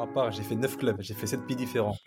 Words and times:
Moi, 0.00 0.08
à 0.08 0.14
part, 0.14 0.30
j'ai 0.32 0.42
fait 0.42 0.54
9 0.54 0.78
clubs, 0.78 0.96
j'ai 1.00 1.12
fait 1.12 1.26
7 1.26 1.46
pays 1.46 1.56
différents. 1.56 1.96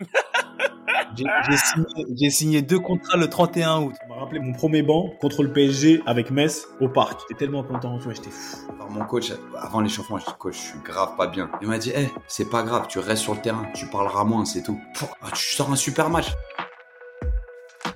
J'ai 2.16 2.30
signé, 2.30 2.60
deux 2.60 2.80
contrats 2.80 3.16
le 3.16 3.28
31 3.28 3.82
août. 3.82 3.94
Ça 4.00 4.08
m'a 4.08 4.16
rappelé 4.16 4.40
mon 4.40 4.52
premier 4.52 4.82
banc 4.82 5.10
contre 5.20 5.44
le 5.44 5.52
PSG 5.52 6.02
avec 6.06 6.32
Metz 6.32 6.66
au 6.80 6.88
parc. 6.88 7.20
J'étais 7.20 7.38
tellement 7.38 7.62
content, 7.62 7.96
tu 7.98 8.04
vois, 8.04 8.14
j'étais 8.14 8.30
fou. 8.30 8.56
Alors 8.74 8.90
mon 8.90 9.04
coach, 9.04 9.32
avant 9.56 9.80
l'échauffement, 9.80 10.18
je 10.18 10.24
dis 10.24 10.32
coach, 10.40 10.56
je 10.56 10.70
suis 10.70 10.78
grave 10.80 11.14
pas 11.16 11.28
bien. 11.28 11.48
Il 11.62 11.68
m'a 11.68 11.78
dit, 11.78 11.90
hé, 11.90 12.10
c'est 12.26 12.50
pas 12.50 12.64
grave, 12.64 12.86
tu 12.88 12.98
restes 12.98 13.22
sur 13.22 13.34
le 13.34 13.40
terrain, 13.40 13.64
tu 13.76 13.86
parleras 13.86 14.24
moins, 14.24 14.44
c'est 14.44 14.64
tout. 14.64 14.80
Ah, 15.22 15.28
tu 15.32 15.54
sors 15.54 15.70
un 15.70 15.76
super 15.76 16.10
match. 16.10 16.32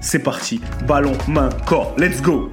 c'est 0.00 0.22
parti. 0.22 0.60
Ballon, 0.86 1.12
main, 1.28 1.50
corps. 1.66 1.94
Let's 1.98 2.20
go 2.22 2.50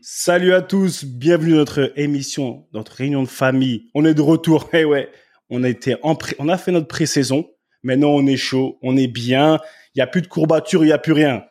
Salut 0.00 0.52
à 0.52 0.62
tous, 0.62 1.04
bienvenue 1.04 1.52
dans 1.52 1.58
notre 1.58 1.92
émission, 1.98 2.66
notre 2.72 2.92
réunion 2.92 3.22
de 3.22 3.28
famille. 3.28 3.88
On 3.94 4.04
est 4.04 4.14
de 4.14 4.22
retour. 4.22 4.68
Eh 4.72 4.84
ouais, 4.84 5.10
on 5.48 5.62
a 5.64 6.58
fait 6.58 6.72
notre 6.72 6.88
pré-saison. 6.88 7.48
Maintenant, 7.82 8.10
on 8.10 8.26
est 8.26 8.36
chaud, 8.36 8.78
on 8.82 8.96
est 8.96 9.06
bien. 9.06 9.58
Il 9.94 9.98
y 9.98 10.02
a 10.02 10.06
plus 10.06 10.22
de 10.22 10.26
courbatures, 10.26 10.84
il 10.84 10.88
y 10.88 10.92
a 10.92 10.98
plus 10.98 11.12
rien. 11.12 11.44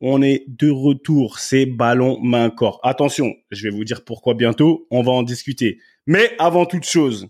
On 0.00 0.22
est 0.22 0.44
de 0.48 0.70
retour. 0.70 1.38
C'est 1.38 1.66
ballon, 1.66 2.18
main, 2.20 2.50
corps. 2.50 2.80
Attention, 2.82 3.34
je 3.50 3.62
vais 3.62 3.70
vous 3.74 3.84
dire 3.84 4.04
pourquoi 4.04 4.34
bientôt. 4.34 4.86
On 4.90 5.02
va 5.02 5.12
en 5.12 5.22
discuter. 5.22 5.78
Mais 6.06 6.32
avant 6.38 6.64
toute 6.64 6.84
chose, 6.84 7.28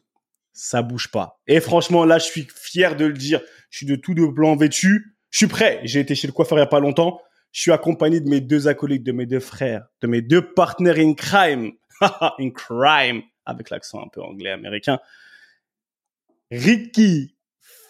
ça 0.52 0.82
bouge 0.82 1.10
pas. 1.10 1.40
Et 1.46 1.60
franchement, 1.60 2.04
là, 2.04 2.18
je 2.18 2.24
suis 2.24 2.46
fier 2.54 2.96
de 2.96 3.04
le 3.04 3.12
dire. 3.12 3.40
Je 3.70 3.78
suis 3.78 3.86
de 3.86 3.96
tout 3.96 4.14
de 4.14 4.26
blanc 4.26 4.56
vêtu. 4.56 5.16
Je 5.30 5.38
suis 5.38 5.46
prêt. 5.46 5.80
J'ai 5.84 6.00
été 6.00 6.14
chez 6.14 6.26
le 6.26 6.32
coiffeur 6.32 6.58
il 6.58 6.62
y 6.62 6.64
a 6.64 6.66
pas 6.66 6.80
longtemps. 6.80 7.20
Je 7.52 7.62
suis 7.62 7.72
accompagné 7.72 8.20
de 8.20 8.28
mes 8.28 8.40
deux 8.40 8.68
acolytes, 8.68 9.02
de 9.02 9.12
mes 9.12 9.26
deux 9.26 9.40
frères, 9.40 9.86
de 10.02 10.06
mes 10.06 10.22
deux 10.22 10.52
partenaires 10.52 10.98
in 10.98 11.14
crime. 11.14 11.72
in 12.38 12.50
crime. 12.50 13.22
Avec 13.44 13.70
l'accent 13.70 14.02
un 14.02 14.08
peu 14.08 14.22
anglais 14.22 14.50
américain. 14.50 15.00
Ricky 16.50 17.36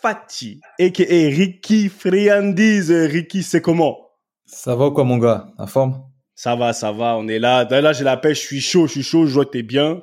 Fati, 0.00 0.61
a.k.a. 0.78 1.05
Ricky 1.05 1.88
Friandiz. 1.88 2.91
Ricky, 2.91 3.42
c'est 3.42 3.61
comment? 3.61 3.98
Ça 4.47 4.75
va 4.75 4.91
quoi, 4.91 5.05
mon 5.05 5.19
gars? 5.19 5.48
La 5.58 5.66
forme? 5.66 6.03
Ça 6.34 6.56
va, 6.56 6.72
ça 6.72 6.92
va. 6.92 7.16
On 7.16 7.28
est 7.28 7.38
là. 7.38 7.64
Là, 7.64 7.92
j'ai 7.92 8.05
la 8.05 8.16
pêche. 8.16 8.41
Je 8.41 8.47
suis 8.47 8.61
chaud, 8.61 8.86
je 8.86 8.92
suis 8.92 9.03
chaud. 9.03 9.27
Je 9.27 9.34
vois 9.34 9.44
que 9.44 9.50
t'es 9.50 9.62
bien. 9.62 10.03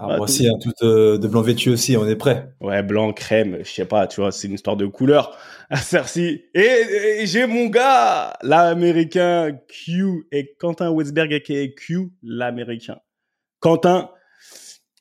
Ah, 0.00 0.06
moi 0.06 0.20
aussi, 0.20 0.48
hein, 0.48 0.54
tout 0.62 0.72
euh, 0.84 1.18
de 1.18 1.26
blanc 1.26 1.42
vêtu 1.42 1.70
aussi, 1.70 1.96
on 1.96 2.06
est 2.06 2.14
prêt. 2.14 2.52
Ouais, 2.60 2.84
blanc, 2.84 3.12
crème, 3.12 3.58
je 3.64 3.70
sais 3.70 3.84
pas, 3.84 4.06
tu 4.06 4.20
vois, 4.20 4.30
c'est 4.30 4.46
une 4.46 4.54
histoire 4.54 4.76
de 4.76 4.86
couleur. 4.86 5.36
Merci. 5.92 6.44
Et, 6.54 7.26
j'ai 7.26 7.46
mon 7.46 7.66
gars, 7.66 8.34
l'américain 8.42 9.58
Q 9.66 10.28
et 10.30 10.54
Quentin 10.58 10.90
Westberg 10.90 11.34
aka 11.34 11.66
Q, 11.76 12.12
l'américain. 12.22 12.98
Quentin, 13.58 14.10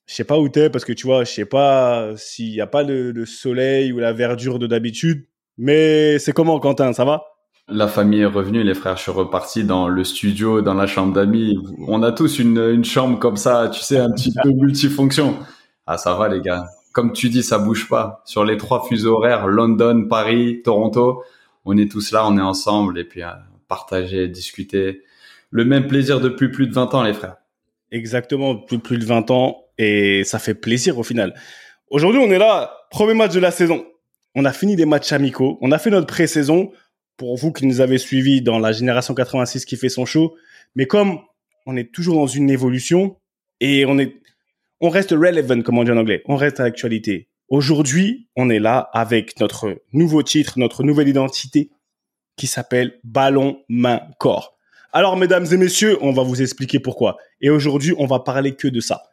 je 0.08 0.16
sais 0.16 0.24
pas 0.24 0.40
où 0.40 0.50
t'es 0.50 0.72
parce 0.72 0.84
que 0.84 0.94
tu 0.94 1.06
vois, 1.06 1.24
je 1.24 1.32
sais 1.32 1.46
pas 1.46 2.14
s'il 2.18 2.50
y 2.50 2.62
a 2.62 2.68
pas 2.68 2.82
le 2.82 3.26
soleil 3.28 3.94
ou 3.94 4.00
la 4.00 4.14
verdure 4.14 4.58
de 4.58 4.66
d'habitude, 4.66 5.28
mais 5.58 6.18
c'est 6.18 6.34
comment 6.34 6.60
Quentin, 6.60 6.92
ça 6.94 7.06
va? 7.06 7.37
La 7.70 7.88
famille 7.88 8.22
est 8.22 8.26
revenue, 8.26 8.64
les 8.64 8.74
frères, 8.74 8.96
je 8.96 9.04
suis 9.04 9.12
reparti 9.12 9.64
dans 9.64 9.90
le 9.90 10.04
studio, 10.04 10.62
dans 10.62 10.74
la 10.74 10.88
chambre 10.88 11.14
d'amis. 11.14 11.58
On 11.88 12.02
a 12.02 12.12
tous 12.12 12.40
une, 12.40 12.84
chambre 12.86 13.20
comme 13.20 13.38
ça, 13.38 13.70
tu 13.74 13.82
sais, 13.82 13.98
un 13.98 14.12
petit 14.12 14.34
peu 14.42 14.50
multifonction. 14.52 15.38
Ah, 15.86 15.98
ça 15.98 16.16
va, 16.16 16.30
les 16.30 16.42
gars. 16.42 16.66
Comme 16.94 17.12
tu 17.12 17.30
dis, 17.30 17.44
ça 17.44 17.60
bouge 17.60 17.90
pas. 17.90 18.22
Sur 18.26 18.46
les 18.46 18.58
trois 18.58 18.86
fuseaux 18.88 19.16
horaires, 19.16 19.48
London, 19.48 20.08
Paris, 20.10 20.62
Toronto, 20.64 21.24
on 21.66 21.78
est 21.78 21.92
tous 21.92 22.12
là, 22.12 22.26
on 22.26 22.38
est 22.38 22.42
ensemble 22.42 22.98
et 23.00 23.04
puis 23.04 23.22
à 23.22 23.44
partager, 23.68 24.28
discuter. 24.30 25.04
Le 25.52 25.66
même 25.66 25.88
plaisir 25.88 26.22
depuis 26.22 26.50
plus 26.50 26.68
de 26.68 26.74
20 26.74 26.94
ans, 26.94 27.04
les 27.04 27.14
frères. 27.14 27.36
Exactement, 27.92 28.54
depuis 28.54 28.78
plus 28.78 28.98
de 28.98 29.06
20 29.06 29.30
ans 29.32 29.66
et 29.78 30.24
ça 30.24 30.40
fait 30.40 30.54
plaisir 30.54 30.98
au 30.98 31.04
final. 31.04 31.34
Aujourd'hui, 31.90 32.22
on 32.22 32.32
est 32.32 32.40
là, 32.40 32.72
premier 32.90 33.14
match 33.14 33.34
de 33.34 33.40
la 33.40 33.52
saison. 33.52 33.86
On 34.36 34.46
a 34.46 34.54
fini 34.54 34.76
des 34.76 34.86
matchs 34.86 35.12
amicaux, 35.12 35.58
on 35.62 35.72
a 35.72 35.78
fait 35.78 35.90
notre 35.90 36.08
pré-saison 36.08 36.72
pour 37.18 37.36
vous 37.36 37.52
qui 37.52 37.66
nous 37.66 37.82
avez 37.82 37.98
suivis 37.98 38.42
dans 38.42 38.60
la 38.60 38.72
génération 38.72 39.14
86 39.14 39.66
qui 39.66 39.76
fait 39.76 39.90
son 39.90 40.06
show. 40.06 40.36
Mais 40.76 40.86
comme 40.86 41.20
on 41.66 41.76
est 41.76 41.92
toujours 41.92 42.16
dans 42.16 42.28
une 42.28 42.50
évolution 42.50 43.18
et 43.60 43.86
on 43.86 44.00
est, 44.00 44.16
on 44.80 44.90
reste 44.90 45.12
relevant, 45.12 45.62
comme 45.62 45.78
on 45.78 45.84
dit 45.84 45.92
en 45.92 45.98
anglais. 45.98 46.22
On 46.26 46.36
reste 46.36 46.60
à 46.60 46.64
l'actualité. 46.64 47.28
Aujourd'hui, 47.50 48.28
on 48.36 48.50
est 48.50 48.60
là 48.60 48.90
avec 48.94 49.40
notre 49.40 49.82
nouveau 49.94 50.22
titre, 50.24 50.60
notre 50.60 50.84
nouvelle 50.84 51.08
identité 51.08 51.72
qui 52.36 52.48
s'appelle 52.48 53.00
Ballon, 53.04 53.60
Main, 53.68 54.02
Corps. 54.20 54.58
Alors, 54.94 55.18
mesdames 55.18 55.46
et 55.52 55.58
messieurs, 55.58 55.98
on 56.02 56.12
va 56.12 56.24
vous 56.24 56.42
expliquer 56.42 56.80
pourquoi. 56.80 57.18
Et 57.42 57.50
aujourd'hui, 57.50 57.94
on 57.98 58.06
va 58.06 58.20
parler 58.20 58.56
que 58.56 58.68
de 58.68 58.80
ça. 58.80 59.04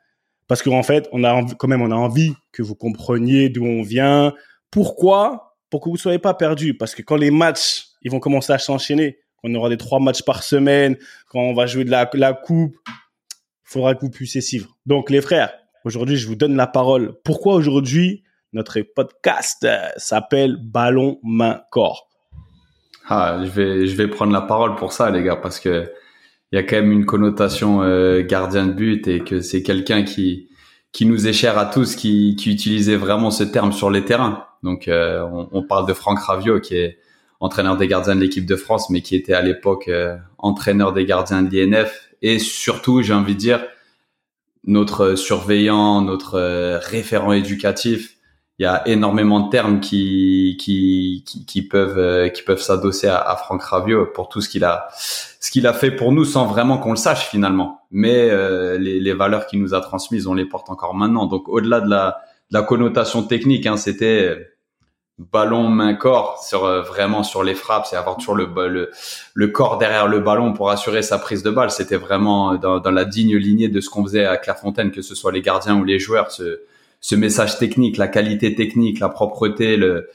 Parce 0.46 0.62
qu'en 0.62 0.82
fait, 0.82 1.08
on 1.12 1.24
a 1.24 1.44
quand 1.58 1.68
même, 1.68 1.82
on 1.82 1.90
a 1.90 1.96
envie 1.96 2.34
que 2.52 2.62
vous 2.62 2.74
compreniez 2.74 3.48
d'où 3.48 3.64
on 3.64 3.82
vient, 3.82 4.34
pourquoi, 4.70 5.56
pour 5.70 5.80
que 5.80 5.88
vous 5.88 5.94
ne 5.94 6.00
soyez 6.00 6.18
pas 6.18 6.34
perdus. 6.34 6.74
Parce 6.74 6.94
que 6.94 7.02
quand 7.02 7.16
les 7.16 7.30
matchs 7.30 7.86
ils 8.04 8.10
vont 8.10 8.20
commencer 8.20 8.52
à 8.52 8.58
s'enchaîner. 8.58 9.18
On 9.42 9.54
aura 9.54 9.68
des 9.68 9.76
trois 9.76 10.00
matchs 10.00 10.22
par 10.22 10.42
semaine, 10.42 10.96
quand 11.28 11.40
on 11.40 11.54
va 11.54 11.66
jouer 11.66 11.84
de 11.84 11.90
la, 11.90 12.08
la 12.14 12.32
coupe, 12.32 12.76
il 12.86 12.92
faudra 13.64 13.94
que 13.94 14.00
vous 14.00 14.10
puissiez 14.10 14.40
suivre. 14.40 14.76
Donc 14.86 15.10
les 15.10 15.20
frères, 15.20 15.52
aujourd'hui 15.84 16.16
je 16.16 16.26
vous 16.26 16.36
donne 16.36 16.56
la 16.56 16.66
parole. 16.66 17.14
Pourquoi 17.24 17.54
aujourd'hui 17.54 18.24
notre 18.52 18.80
podcast 18.80 19.64
euh, 19.64 19.88
s'appelle 19.96 20.56
Ballon 20.62 21.18
main 21.22 21.62
corps? 21.70 22.08
Ah, 23.08 23.40
je 23.44 23.50
vais 23.50 23.86
je 23.86 23.96
vais 23.96 24.08
prendre 24.08 24.32
la 24.32 24.40
parole 24.40 24.76
pour 24.76 24.92
ça 24.92 25.10
les 25.10 25.22
gars 25.22 25.36
parce 25.36 25.60
que 25.60 25.92
il 26.52 26.56
y 26.56 26.58
a 26.58 26.62
quand 26.62 26.76
même 26.76 26.92
une 26.92 27.04
connotation 27.04 27.82
euh, 27.82 28.22
gardien 28.22 28.66
de 28.66 28.72
but 28.72 29.08
et 29.08 29.20
que 29.20 29.40
c'est 29.40 29.62
quelqu'un 29.62 30.04
qui 30.04 30.48
qui 30.94 31.04
nous 31.04 31.26
est 31.26 31.32
cher 31.32 31.58
à 31.58 31.66
tous, 31.66 31.96
qui, 31.96 32.36
qui 32.36 32.52
utilisait 32.52 32.96
vraiment 32.96 33.32
ce 33.32 33.42
terme 33.42 33.72
sur 33.72 33.90
les 33.90 34.04
terrains. 34.04 34.46
Donc, 34.62 34.86
euh, 34.86 35.22
on, 35.22 35.48
on, 35.50 35.62
parle 35.64 35.88
de 35.88 35.92
Franck 35.92 36.20
Raviot, 36.20 36.60
qui 36.60 36.76
est 36.76 36.98
entraîneur 37.44 37.76
des 37.76 37.86
gardiens 37.86 38.16
de 38.16 38.20
l'équipe 38.20 38.46
de 38.46 38.56
France, 38.56 38.88
mais 38.88 39.02
qui 39.02 39.14
était 39.14 39.34
à 39.34 39.42
l'époque 39.42 39.88
euh, 39.88 40.16
entraîneur 40.38 40.94
des 40.94 41.04
gardiens 41.04 41.42
de 41.42 41.54
l'INF. 41.54 42.08
Et 42.22 42.38
surtout, 42.38 43.02
j'ai 43.02 43.12
envie 43.12 43.34
de 43.34 43.38
dire, 43.38 43.62
notre 44.66 45.14
surveillant, 45.14 46.00
notre 46.00 46.36
euh, 46.36 46.78
référent 46.78 47.32
éducatif. 47.32 48.16
Il 48.58 48.62
y 48.62 48.66
a 48.66 48.86
énormément 48.88 49.40
de 49.40 49.50
termes 49.50 49.80
qui 49.80 50.56
qui, 50.58 51.24
qui, 51.46 51.62
peuvent 51.62 51.98
euh, 51.98 52.28
qui 52.28 52.42
peuvent 52.42 52.62
s'adosser 52.62 53.08
à, 53.08 53.36
Franck 53.36 53.62
Raviot 53.62 54.06
pour 54.06 54.28
tout 54.30 54.40
ce 54.40 54.48
qu'il 54.48 54.64
a 54.64 54.88
ce 54.96 55.50
qu'il 55.50 55.66
a 55.66 55.74
fait 55.74 55.90
pour 55.90 56.12
nous 56.12 56.24
sans 56.24 56.46
vraiment 56.46 56.78
qu'on 56.78 56.92
le 56.92 56.96
sache 56.96 57.28
finalement. 57.28 57.82
Mais 57.90 58.30
les, 58.78 59.00
les 59.00 59.12
valeurs 59.12 59.46
qu'il 59.46 59.60
nous 59.60 59.74
a 59.74 59.80
transmises, 59.80 60.26
on 60.28 60.34
les 60.34 60.46
porte 60.46 60.70
encore 60.70 60.94
maintenant. 60.94 61.26
Donc 61.26 61.48
au-delà 61.48 61.80
de 61.80 61.90
la 61.90 62.16
de 62.50 62.58
la 62.58 62.62
connotation 62.62 63.22
technique, 63.24 63.66
hein, 63.66 63.76
c'était 63.76 64.53
ballon 65.18 65.68
main 65.68 65.94
corps 65.94 66.42
sur 66.42 66.64
euh, 66.64 66.82
vraiment 66.82 67.22
sur 67.22 67.44
les 67.44 67.54
frappes 67.54 67.86
c'est 67.86 67.96
avoir 67.96 68.16
toujours 68.16 68.34
le, 68.34 68.48
le, 68.68 68.90
le 69.32 69.48
corps 69.48 69.78
derrière 69.78 70.08
le 70.08 70.18
ballon 70.18 70.52
pour 70.52 70.70
assurer 70.70 71.02
sa 71.02 71.18
prise 71.18 71.44
de 71.44 71.50
balle 71.50 71.70
c'était 71.70 71.96
vraiment 71.96 72.56
dans, 72.56 72.80
dans, 72.80 72.90
la 72.90 73.04
digne 73.04 73.36
lignée 73.36 73.68
de 73.68 73.80
ce 73.80 73.90
qu'on 73.90 74.04
faisait 74.04 74.24
à 74.24 74.36
Clairefontaine 74.36 74.90
que 74.90 75.02
ce 75.02 75.14
soit 75.14 75.30
les 75.30 75.40
gardiens 75.40 75.78
ou 75.78 75.84
les 75.84 76.00
joueurs 76.00 76.32
ce, 76.32 76.62
ce 77.00 77.14
message 77.14 77.58
technique 77.58 77.96
la 77.96 78.08
qualité 78.08 78.56
technique 78.56 78.98
la 78.98 79.08
propreté 79.08 79.76
le 79.76 80.08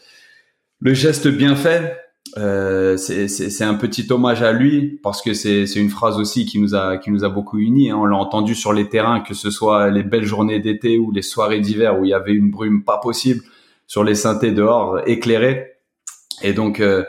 le 0.81 0.93
geste 0.93 1.29
bien 1.29 1.55
fait 1.55 1.97
euh, 2.37 2.95
c'est 2.97 3.63
un 3.63 3.73
petit 3.73 4.05
hommage 4.11 4.43
à 4.43 4.51
lui 4.51 4.99
parce 5.01 5.21
que 5.21 5.33
c'est 5.33 5.63
une 5.63 5.89
phrase 5.89 6.17
aussi 6.17 6.45
qui 6.45 6.59
nous 6.59 6.75
a 6.75 6.97
qui 6.97 7.09
nous 7.09 7.23
a 7.23 7.29
beaucoup 7.29 7.57
unis. 7.57 7.89
Hein. 7.89 7.97
On 7.97 8.05
l'a 8.05 8.17
entendu 8.17 8.53
sur 8.53 8.71
les 8.71 8.87
terrains, 8.87 9.21
que 9.21 9.33
ce 9.33 9.49
soit 9.49 9.89
les 9.89 10.03
belles 10.03 10.25
journées 10.25 10.59
d'été 10.59 10.99
ou 10.99 11.11
les 11.11 11.23
soirées 11.23 11.59
d'hiver 11.59 11.99
où 11.99 12.05
il 12.05 12.09
y 12.09 12.13
avait 12.13 12.33
une 12.33 12.51
brume 12.51 12.83
pas 12.83 12.99
possible 12.99 13.41
sur 13.89 14.03
les 14.03 14.13
synthés 14.13 14.51
dehors 14.51 14.99
éclairés. 15.07 15.73
Et 16.43 16.53
donc, 16.53 16.79
euh, 16.79 17.03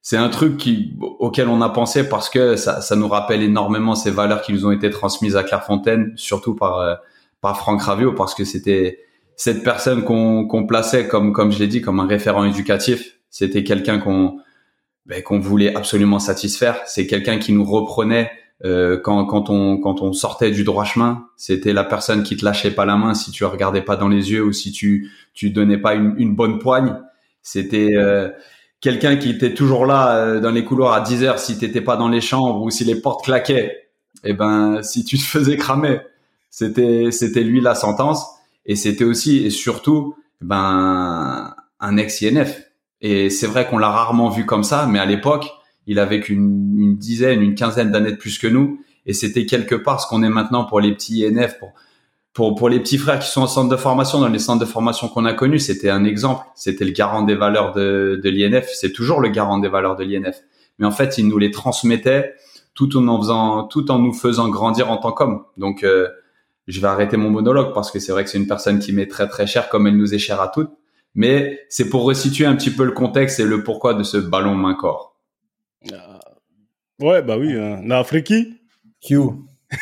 c'est 0.00 0.16
un 0.16 0.28
truc 0.28 0.56
qui, 0.56 0.96
auquel 1.18 1.48
on 1.48 1.60
a 1.60 1.68
pensé 1.68 2.08
parce 2.08 2.30
que 2.30 2.54
ça, 2.54 2.80
ça 2.80 2.94
nous 2.94 3.08
rappelle 3.08 3.42
énormément 3.42 3.96
ces 3.96 4.12
valeurs 4.12 4.40
qui 4.40 4.52
nous 4.52 4.64
ont 4.64 4.70
été 4.70 4.90
transmises 4.90 5.36
à 5.36 5.42
Clairefontaine, 5.42 6.12
surtout 6.14 6.54
par, 6.54 6.78
euh, 6.78 6.94
par 7.40 7.58
Franck 7.58 7.82
Ravio, 7.82 8.12
parce 8.12 8.36
que 8.36 8.44
c'était 8.44 9.00
cette 9.34 9.64
personne 9.64 10.04
qu'on 10.04 10.46
qu'on 10.46 10.66
plaçait 10.66 11.08
comme, 11.08 11.32
comme 11.32 11.50
je 11.50 11.58
l'ai 11.58 11.66
dit, 11.66 11.80
comme 11.80 11.98
un 11.98 12.06
référent 12.06 12.44
éducatif. 12.44 13.18
C'était 13.28 13.64
quelqu'un 13.64 13.98
qu'on 13.98 14.38
ben, 15.06 15.22
qu'on 15.24 15.40
voulait 15.40 15.74
absolument 15.74 16.20
satisfaire. 16.20 16.80
C'est 16.86 17.08
quelqu'un 17.08 17.38
qui 17.38 17.52
nous 17.52 17.64
reprenait 17.64 18.30
euh, 18.64 18.98
quand, 19.02 19.24
quand, 19.24 19.48
on, 19.48 19.78
quand 19.78 20.02
on 20.02 20.12
sortait 20.12 20.50
du 20.50 20.64
droit 20.64 20.84
chemin. 20.84 21.26
C'était 21.36 21.72
la 21.72 21.84
personne 21.84 22.22
qui 22.22 22.36
te 22.36 22.44
lâchait 22.44 22.70
pas 22.70 22.84
la 22.84 22.96
main 22.96 23.14
si 23.14 23.30
tu 23.30 23.44
regardais 23.44 23.82
pas 23.82 23.96
dans 23.96 24.08
les 24.08 24.32
yeux 24.32 24.44
ou 24.44 24.52
si 24.52 24.70
tu 24.72 25.10
tu 25.32 25.50
donnais 25.50 25.78
pas 25.78 25.94
une, 25.94 26.14
une 26.18 26.34
bonne 26.34 26.58
poigne. 26.58 26.96
C'était 27.42 27.96
euh, 27.96 28.28
quelqu'un 28.80 29.16
qui 29.16 29.30
était 29.30 29.54
toujours 29.54 29.86
là 29.86 30.16
euh, 30.16 30.40
dans 30.40 30.50
les 30.50 30.64
couloirs 30.64 30.92
à 30.92 31.00
10 31.00 31.24
heures 31.24 31.38
si 31.38 31.56
t'étais 31.56 31.80
pas 31.80 31.96
dans 31.96 32.08
les 32.08 32.20
chambres 32.20 32.62
ou 32.62 32.70
si 32.70 32.84
les 32.84 33.00
portes 33.00 33.24
claquaient. 33.24 33.88
Et 34.24 34.30
eh 34.30 34.32
ben, 34.34 34.82
si 34.82 35.04
tu 35.04 35.16
te 35.16 35.22
faisais 35.22 35.56
cramer, 35.56 36.00
c'était, 36.50 37.10
c'était 37.10 37.42
lui 37.42 37.62
la 37.62 37.74
sentence. 37.74 38.26
Et 38.66 38.76
c'était 38.76 39.04
aussi 39.04 39.46
et 39.46 39.50
surtout, 39.50 40.14
ben, 40.42 41.54
un 41.80 41.96
ex-INF. 41.96 42.62
Et 43.00 43.30
c'est 43.30 43.46
vrai 43.46 43.66
qu'on 43.66 43.78
l'a 43.78 43.88
rarement 43.88 44.28
vu 44.28 44.44
comme 44.44 44.64
ça, 44.64 44.86
mais 44.86 44.98
à 44.98 45.06
l'époque, 45.06 45.50
il 45.90 45.98
avait 45.98 46.20
qu'une 46.20 46.78
une 46.78 46.96
dizaine, 46.96 47.42
une 47.42 47.56
quinzaine 47.56 47.90
d'années 47.90 48.12
de 48.12 48.16
plus 48.16 48.38
que 48.38 48.46
nous. 48.46 48.78
Et 49.06 49.12
c'était 49.12 49.44
quelque 49.44 49.74
part 49.74 50.00
ce 50.00 50.06
qu'on 50.06 50.22
est 50.22 50.28
maintenant 50.28 50.64
pour 50.64 50.80
les 50.80 50.92
petits 50.92 51.26
INF, 51.26 51.58
pour, 51.58 51.72
pour, 52.32 52.54
pour 52.54 52.68
les 52.68 52.78
petits 52.78 52.96
frères 52.96 53.18
qui 53.18 53.28
sont 53.28 53.42
au 53.42 53.48
centre 53.48 53.68
de 53.68 53.76
formation, 53.76 54.20
dans 54.20 54.28
les 54.28 54.38
centres 54.38 54.60
de 54.60 54.70
formation 54.70 55.08
qu'on 55.08 55.24
a 55.24 55.32
connus, 55.32 55.58
c'était 55.58 55.90
un 55.90 56.04
exemple. 56.04 56.44
C'était 56.54 56.84
le 56.84 56.92
garant 56.92 57.22
des 57.22 57.34
valeurs 57.34 57.72
de, 57.72 58.20
de 58.22 58.30
l'INF. 58.30 58.68
C'est 58.72 58.92
toujours 58.92 59.20
le 59.20 59.30
garant 59.30 59.58
des 59.58 59.68
valeurs 59.68 59.96
de 59.96 60.04
l'INF. 60.04 60.36
Mais 60.78 60.86
en 60.86 60.92
fait, 60.92 61.18
il 61.18 61.26
nous 61.26 61.38
les 61.38 61.50
transmettait 61.50 62.34
tout 62.74 62.96
en, 62.96 63.08
en 63.08 63.20
faisant, 63.20 63.64
tout 63.64 63.90
en 63.90 63.98
nous 63.98 64.12
faisant 64.12 64.48
grandir 64.48 64.92
en 64.92 64.96
tant 64.96 65.10
qu'homme. 65.10 65.42
Donc, 65.56 65.82
euh, 65.82 66.06
je 66.68 66.80
vais 66.80 66.86
arrêter 66.86 67.16
mon 67.16 67.30
monologue 67.30 67.74
parce 67.74 67.90
que 67.90 67.98
c'est 67.98 68.12
vrai 68.12 68.22
que 68.22 68.30
c'est 68.30 68.38
une 68.38 68.46
personne 68.46 68.78
qui 68.78 68.92
m'est 68.92 69.08
très 69.08 69.26
très 69.26 69.48
chère 69.48 69.68
comme 69.68 69.88
elle 69.88 69.96
nous 69.96 70.14
est 70.14 70.18
chère 70.18 70.40
à 70.40 70.46
toutes. 70.46 70.70
Mais 71.16 71.58
c'est 71.68 71.90
pour 71.90 72.04
resituer 72.04 72.46
un 72.46 72.54
petit 72.54 72.70
peu 72.70 72.84
le 72.84 72.92
contexte 72.92 73.40
et 73.40 73.44
le 73.44 73.64
pourquoi 73.64 73.94
de 73.94 74.04
ce 74.04 74.18
ballon 74.18 74.54
main-corps. 74.54 75.09
Ouais, 77.00 77.22
bah 77.22 77.38
oui. 77.38 77.54
Hein. 77.54 77.80
Nafriki 77.82 78.60
Q. 79.00 79.16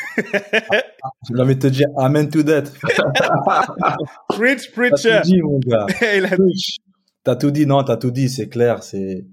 Je 1.27 1.35
voulais 1.35 1.57
te 1.57 1.67
dire 1.67 1.87
Amen 1.97 2.29
to 2.29 2.43
that. 2.43 2.63
Preach, 4.29 4.71
preacher. 4.71 5.09
T'as 5.09 5.21
tout 5.21 5.27
dit, 5.27 5.41
mon 5.41 5.59
gars. 5.59 5.85
T'as 7.23 7.35
tout 7.35 7.51
dit, 7.51 7.65
non, 7.65 7.83
t'as 7.83 7.97
tout 7.97 8.11
dit, 8.11 8.29
c'est 8.29 8.47
clair. 8.47 8.81
C'est 8.81 9.25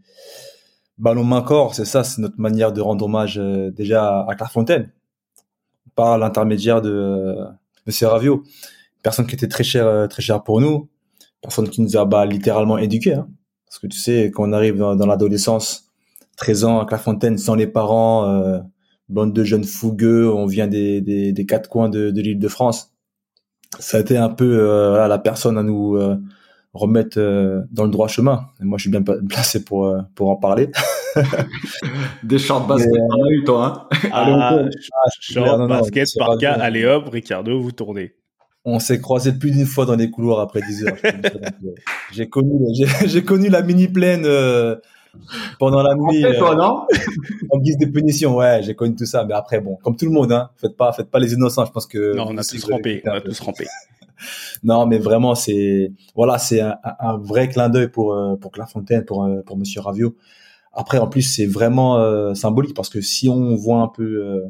ballon 0.99 1.25
main 1.25 1.43
corps, 1.43 1.75
c'est 1.75 1.85
ça, 1.85 2.03
c'est 2.05 2.21
notre 2.21 2.41
manière 2.41 2.73
de 2.73 2.81
rendre 2.81 3.05
hommage 3.05 3.39
euh, 3.39 3.71
déjà 3.71 4.25
à 4.27 4.35
Clairefontaine 4.35 4.91
par 5.95 6.19
l'intermédiaire 6.19 6.83
de 6.83 7.37
Monsieur 7.87 8.09
Ravio, 8.09 8.43
personne 9.03 9.27
qui 9.27 9.35
était 9.35 9.49
très 9.49 9.65
cher, 9.65 9.87
euh, 9.87 10.07
très 10.09 10.21
cher 10.21 10.43
pour 10.43 10.61
nous, 10.61 10.89
personne 11.41 11.69
qui 11.71 11.81
nous 11.81 11.97
a 11.97 12.05
bah, 12.05 12.27
littéralement 12.27 12.77
éduqués. 12.77 13.15
Hein. 13.15 13.29
Parce 13.67 13.79
que 13.79 13.87
tu 13.87 13.99
sais, 13.99 14.31
quand 14.35 14.49
on 14.49 14.53
arrive 14.53 14.77
dans, 14.77 14.97
dans 14.97 15.07
l'adolescence, 15.07 15.86
13 16.37 16.65
ans 16.65 16.81
à 16.81 16.87
Clairefontaine, 16.87 17.39
sans 17.39 17.55
les 17.55 17.67
parents, 17.67 18.29
euh, 18.29 18.59
bande 19.09 19.33
de 19.33 19.45
jeunes 19.45 19.65
fougueux, 19.65 20.33
on 20.33 20.47
vient 20.47 20.67
des, 20.67 21.01
des, 21.01 21.33
des 21.33 21.47
quatre 21.47 21.69
coins 21.69 21.89
de, 21.89 22.11
de 22.11 22.21
l'île 22.21 22.39
de 22.39 22.49
France. 22.49 22.93
Ça 23.79 23.99
a 23.99 24.01
été 24.01 24.17
un 24.17 24.29
peu 24.29 24.59
euh, 24.61 25.07
la 25.09 25.19
personne 25.19 25.59
à 25.59 25.63
nous 25.63 25.97
euh, 25.97 26.17
remettre 26.77 27.19
euh, 27.19 27.63
dans 27.73 27.85
le 27.85 27.91
droit 27.91 28.09
chemin. 28.09 28.49
Et 28.61 28.65
moi, 28.65 28.79
je 28.79 28.83
suis 28.83 28.91
bien 28.91 29.03
placé 29.29 29.65
pour 29.65 29.87
euh, 29.87 30.01
pour 30.15 30.31
en 30.31 30.37
parler. 30.37 30.71
Des 32.23 32.39
shorts 32.39 32.67
basket, 32.67 32.93
on 32.93 33.25
a 33.25 33.31
eu 33.31 33.45
toi. 33.45 33.89
Hein 33.93 34.09
ah, 34.13 34.59
short 35.21 35.69
basket 35.69 36.09
par 36.19 36.37
cas, 36.39 36.53
allez 36.55 36.85
hop, 36.85 37.09
Ricardo, 37.09 37.61
vous 37.61 37.73
tournez. 37.73 38.13
On 38.65 38.81
s'est 38.81 39.01
croisé 39.01 39.33
plus 39.33 39.53
d'une 39.53 39.67
fois 39.67 39.87
dans 39.87 39.95
les 39.95 40.11
couloirs 40.11 40.41
après 40.41 40.61
10 40.61 40.87
heures. 40.87 40.97
j'ai 42.13 42.29
connu, 42.29 42.59
j'ai 43.07 43.23
connu 43.23 43.49
la 43.49 43.63
mini 43.63 43.87
plaine 43.87 44.27
pendant 45.59 45.83
la 45.83 45.95
nuit. 45.95 46.25
En, 46.25 46.31
fait, 46.31 46.39
toi, 46.39 46.55
non 46.55 46.87
en 47.51 47.59
guise 47.59 47.79
de 47.79 47.87
punition, 47.87 48.37
ouais, 48.37 48.61
j'ai 48.63 48.75
connu 48.75 48.95
tout 48.95 49.07
ça. 49.07 49.25
Mais 49.25 49.35
après, 49.35 49.61
bon, 49.61 49.77
comme 49.83 49.97
tout 49.97 50.07
le 50.07 50.13
monde, 50.13 50.33
hein, 50.33 50.51
faites 50.57 50.77
pas, 50.77 50.93
faites 50.93 51.11
pas 51.11 51.19
les 51.19 51.33
innocents. 51.33 51.65
Je 51.65 51.73
pense 51.73 51.87
que. 51.87 52.15
Non, 52.17 52.27
on 52.29 52.37
a 52.37 52.45
tous 52.45 52.65
rampé, 52.65 53.03
on 53.07 53.11
a 53.11 53.21
tous 53.21 53.41
rampé. 53.41 53.67
non, 54.63 54.87
mais 54.87 54.99
vraiment, 54.99 55.35
c'est 55.35 55.93
voilà, 56.15 56.39
c'est 56.39 56.61
un, 56.61 56.77
un, 56.83 57.17
vrai 57.19 57.49
clin 57.49 57.69
d'œil 57.69 57.89
pour 57.89 58.15
euh, 58.15 58.37
pour 58.37 58.51
Clairefontaine, 58.51 59.05
pour 59.05 59.25
euh, 59.25 59.43
pour 59.45 59.57
Monsieur 59.57 59.81
Ravio. 59.81 60.17
Après, 60.73 60.99
en 60.99 61.09
plus, 61.09 61.23
c'est 61.23 61.47
vraiment 61.47 61.97
euh, 61.97 62.35
symbolique 62.35 62.75
parce 62.75 62.91
que 62.91 63.01
si 63.01 63.29
on 63.31 63.57
voit 63.57 63.81
un 63.81 63.89
peu 63.89 64.05
euh, 64.05 64.43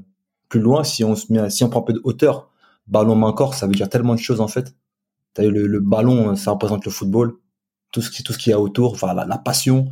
plus 0.48 0.60
loin, 0.60 0.82
si 0.82 1.04
on 1.04 1.14
se 1.14 1.32
met, 1.32 1.50
si 1.50 1.62
on 1.62 1.68
prend 1.70 1.80
un 1.80 1.84
peu 1.84 1.92
de 1.92 2.00
hauteur, 2.02 2.50
ballon 2.88 3.14
main 3.14 3.32
corps, 3.32 3.54
ça 3.54 3.66
veut 3.68 3.74
dire 3.74 3.88
tellement 3.88 4.14
de 4.14 4.20
choses 4.20 4.40
en 4.40 4.48
fait. 4.48 4.74
Le, 5.38 5.66
le 5.66 5.80
ballon, 5.80 6.34
ça 6.34 6.50
représente 6.50 6.84
le 6.84 6.90
football, 6.90 7.34
tout 7.92 8.00
ce 8.00 8.10
qui 8.10 8.22
tout 8.22 8.32
ce 8.32 8.38
qu'il 8.38 8.50
y 8.50 8.54
a 8.54 8.60
autour, 8.60 8.92
enfin 8.92 9.14
la, 9.14 9.24
la 9.24 9.38
passion. 9.38 9.88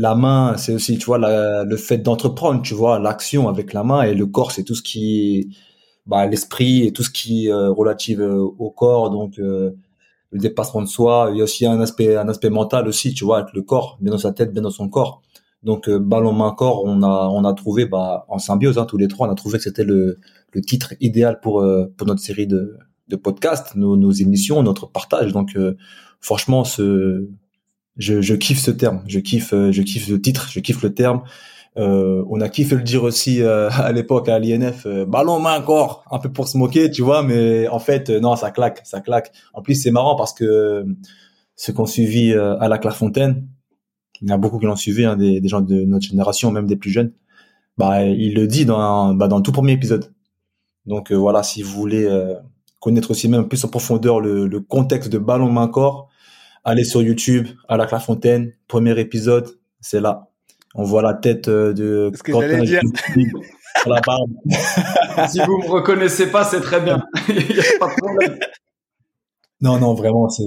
La 0.00 0.14
main, 0.14 0.56
c'est 0.56 0.72
aussi, 0.72 0.96
tu 0.96 1.06
vois, 1.06 1.18
le 1.64 1.76
fait 1.76 1.98
d'entreprendre, 1.98 2.62
tu 2.62 2.72
vois, 2.72 3.00
l'action 3.00 3.48
avec 3.48 3.72
la 3.72 3.82
main 3.82 4.02
et 4.02 4.14
le 4.14 4.26
corps, 4.26 4.52
c'est 4.52 4.62
tout 4.62 4.76
ce 4.76 4.82
qui 4.82 5.56
bah, 6.06 6.24
l'esprit 6.26 6.86
et 6.86 6.92
tout 6.92 7.02
ce 7.02 7.10
qui 7.10 7.46
est 7.46 7.52
euh, 7.52 7.70
relative 7.72 8.20
euh, 8.22 8.38
au 8.38 8.70
corps, 8.70 9.10
donc 9.10 9.40
euh, 9.40 9.72
le 10.30 10.38
dépassement 10.38 10.82
de 10.82 10.86
soi. 10.86 11.30
Il 11.32 11.38
y 11.38 11.40
a 11.40 11.44
aussi 11.44 11.66
un 11.66 11.80
aspect, 11.80 12.16
un 12.16 12.28
aspect 12.28 12.48
mental 12.48 12.86
aussi, 12.86 13.12
tu 13.12 13.24
vois, 13.24 13.38
avec 13.38 13.54
le 13.54 13.62
corps, 13.62 13.98
bien 14.00 14.12
dans 14.12 14.18
sa 14.18 14.32
tête, 14.32 14.52
bien 14.52 14.62
dans 14.62 14.70
son 14.70 14.88
corps. 14.88 15.20
Donc 15.64 15.90
ballon 15.90 16.32
main 16.32 16.52
corps, 16.56 16.84
on 16.84 17.02
a 17.02 17.28
on 17.32 17.44
a 17.44 17.52
trouvé 17.52 17.84
bah 17.84 18.24
en 18.28 18.38
symbiose 18.38 18.78
hein, 18.78 18.86
tous 18.86 18.98
les 18.98 19.08
trois, 19.08 19.26
on 19.28 19.32
a 19.32 19.34
trouvé 19.34 19.58
que 19.58 19.64
c'était 19.64 19.82
le, 19.84 20.20
le 20.52 20.60
titre 20.62 20.94
idéal 21.00 21.40
pour 21.40 21.66
pour 21.96 22.06
notre 22.06 22.20
série 22.20 22.46
de 22.46 22.76
de 23.08 23.16
podcasts, 23.16 23.74
nos, 23.74 23.96
nos 23.96 24.12
émissions, 24.12 24.62
notre 24.62 24.86
partage. 24.88 25.32
Donc 25.32 25.58
franchement 26.20 26.62
ce 26.64 27.28
je, 27.98 28.22
je 28.22 28.34
kiffe 28.34 28.60
ce 28.60 28.70
terme, 28.70 29.02
je 29.06 29.18
kiffe 29.18 29.52
je 29.52 29.82
kiffe 29.82 30.08
le 30.08 30.20
titre, 30.20 30.48
je 30.50 30.60
kiffe 30.60 30.82
le 30.82 30.94
terme. 30.94 31.22
Euh, 31.78 32.24
on 32.28 32.40
a 32.40 32.48
kiffé 32.48 32.74
le 32.74 32.82
dire 32.82 33.04
aussi 33.04 33.40
euh, 33.40 33.70
à 33.72 33.92
l'époque 33.92 34.28
à 34.28 34.38
l'INF, 34.38 34.86
euh, 34.86 35.04
ballon 35.04 35.38
main 35.38 35.60
corps, 35.60 36.04
un 36.10 36.18
peu 36.18 36.30
pour 36.30 36.48
se 36.48 36.58
moquer, 36.58 36.90
tu 36.90 37.02
vois, 37.02 37.22
mais 37.22 37.68
en 37.68 37.78
fait 37.78 38.10
non, 38.10 38.36
ça 38.36 38.50
claque, 38.50 38.80
ça 38.84 39.00
claque. 39.00 39.32
En 39.54 39.62
plus 39.62 39.74
c'est 39.74 39.90
marrant 39.90 40.16
parce 40.16 40.32
que 40.32 40.84
ceux 41.56 41.72
qu'on 41.72 41.86
suivi 41.86 42.32
à 42.34 42.68
la 42.68 42.78
Clairefontaine, 42.78 43.46
il 44.20 44.28
y 44.28 44.32
en 44.32 44.34
a 44.34 44.38
beaucoup 44.38 44.58
qui 44.58 44.66
l'ont 44.66 44.76
suivi, 44.76 45.04
hein, 45.04 45.16
des, 45.16 45.40
des, 45.40 45.48
gens 45.48 45.60
de 45.60 45.84
notre 45.84 46.06
génération, 46.06 46.50
même 46.50 46.66
des 46.66 46.76
plus 46.76 46.90
jeunes. 46.90 47.12
Bah 47.76 48.04
il 48.04 48.34
le 48.34 48.46
dit 48.46 48.64
dans 48.64 49.14
bah, 49.14 49.28
dans 49.28 49.36
le 49.36 49.42
tout 49.42 49.52
premier 49.52 49.72
épisode. 49.72 50.12
Donc 50.86 51.12
voilà, 51.12 51.42
si 51.42 51.62
vous 51.62 51.72
voulez 51.72 52.08
connaître 52.80 53.10
aussi 53.10 53.28
même 53.28 53.48
plus 53.48 53.64
en 53.64 53.68
profondeur 53.68 54.20
le, 54.20 54.46
le 54.46 54.60
contexte 54.60 55.10
de 55.10 55.18
ballon 55.18 55.50
main 55.50 55.68
corps, 55.68 56.08
allez 56.68 56.84
sur 56.84 57.02
YouTube 57.02 57.48
à 57.68 57.76
la 57.76 57.86
Clairefontaine, 57.86 58.52
premier 58.66 58.98
épisode, 58.98 59.48
c'est 59.80 60.00
là 60.00 60.28
on 60.74 60.84
voit 60.84 61.02
la 61.02 61.14
tête 61.14 61.48
euh, 61.48 61.72
de 61.72 62.10
Ce 62.14 62.22
que 62.22 62.32
j'allais 62.32 62.62
dire. 62.62 62.80
la 63.86 64.00
barbe. 64.00 64.30
si 65.28 65.40
vous 65.40 65.58
me 65.58 65.68
reconnaissez 65.68 66.30
pas, 66.30 66.44
c'est 66.44 66.60
très 66.60 66.80
bien. 66.80 67.02
Il 67.28 67.34
y 67.34 67.60
a 67.60 67.78
pas 67.80 67.88
de 67.88 68.00
problème. 68.00 68.38
Non, 69.60 69.78
non, 69.78 69.94
vraiment, 69.94 70.28
c'est 70.28 70.44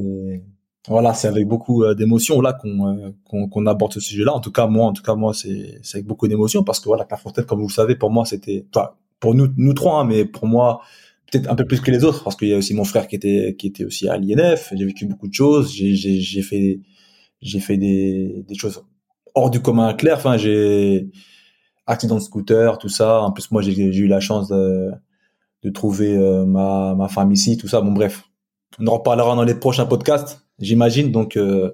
voilà, 0.88 1.14
c'est 1.14 1.28
avec 1.28 1.48
beaucoup 1.48 1.84
euh, 1.84 1.94
d'émotion 1.94 2.42
là 2.42 2.54
qu'on 2.54 2.88
euh, 2.88 3.12
qu'on 3.30 3.66
aborde 3.66 3.94
ce 3.94 4.00
sujet-là. 4.00 4.34
En 4.34 4.40
tout 4.40 4.52
cas, 4.52 4.68
moi, 4.68 4.86
en 4.86 4.94
tout 4.94 5.04
cas, 5.04 5.16
moi, 5.16 5.34
c'est 5.34 5.80
c'est 5.84 5.98
avec 5.98 6.08
beaucoup 6.08 6.28
d'émotion 6.28 6.64
parce 6.64 6.80
que 6.80 6.86
voilà, 6.86 7.04
Clairefontaine, 7.06 7.46
comme 7.46 7.60
vous 7.60 7.68
le 7.68 7.74
savez, 7.74 7.96
pour 7.96 8.10
moi, 8.10 8.26
c'était, 8.26 8.66
enfin, 8.74 8.92
pour 9.20 9.36
nous 9.36 9.48
nous 9.58 9.74
trois, 9.74 10.00
hein, 10.00 10.06
mais 10.06 10.26
pour 10.26 10.48
moi, 10.48 10.82
peut-être 11.32 11.50
un 11.50 11.56
peu 11.56 11.66
plus 11.66 11.82
que 11.82 11.92
les 11.92 12.04
autres 12.04 12.24
parce 12.24 12.36
qu'il 12.36 12.50
y 12.50 12.54
a 12.54 12.58
aussi 12.58 12.74
mon 12.74 12.84
frère 12.84 13.08
qui 13.08 13.16
était 13.16 13.56
qui 13.58 13.68
était 13.68 13.86
aussi 13.86 14.08
à 14.08 14.18
l'INF. 14.18 14.74
J'ai 14.76 14.86
vécu 14.86 15.06
beaucoup 15.06 15.28
de 15.28 15.34
choses. 15.34 15.74
J'ai 15.74 15.96
j'ai 15.96 16.20
j'ai 16.20 16.42
fait 16.42 16.80
j'ai 17.42 17.60
fait 17.60 17.78
des 17.78 18.44
des 18.48 18.56
choses 18.56 18.84
hors 19.36 19.50
du 19.50 19.62
commun 19.62 19.94
clair. 19.94 20.18
Enfin, 20.18 20.38
j'ai 20.38 21.10
accident 21.88 22.16
de 22.16 22.22
scooter, 22.22 22.78
tout 22.78 22.90
ça. 22.90 23.22
En 23.22 23.32
plus, 23.32 23.52
moi, 23.52 23.62
j'ai 23.62 23.74
eu 23.74 24.08
la 24.08 24.20
chance 24.20 24.48
de, 24.50 24.92
de 25.64 25.70
trouver 25.70 26.16
euh, 26.16 26.46
ma, 26.46 26.96
ma 26.96 27.08
femme 27.08 27.32
ici, 27.32 27.58
tout 27.58 27.68
ça. 27.68 27.82
Bon, 27.82 27.92
bref, 27.92 28.24
on 28.80 28.88
en 28.88 28.98
reparlera 28.98 29.36
dans 29.36 29.44
les 29.44 29.56
prochains 29.56 29.86
podcasts, 29.86 30.46
j'imagine. 30.60 31.12
Donc, 31.12 31.38
euh, 31.38 31.72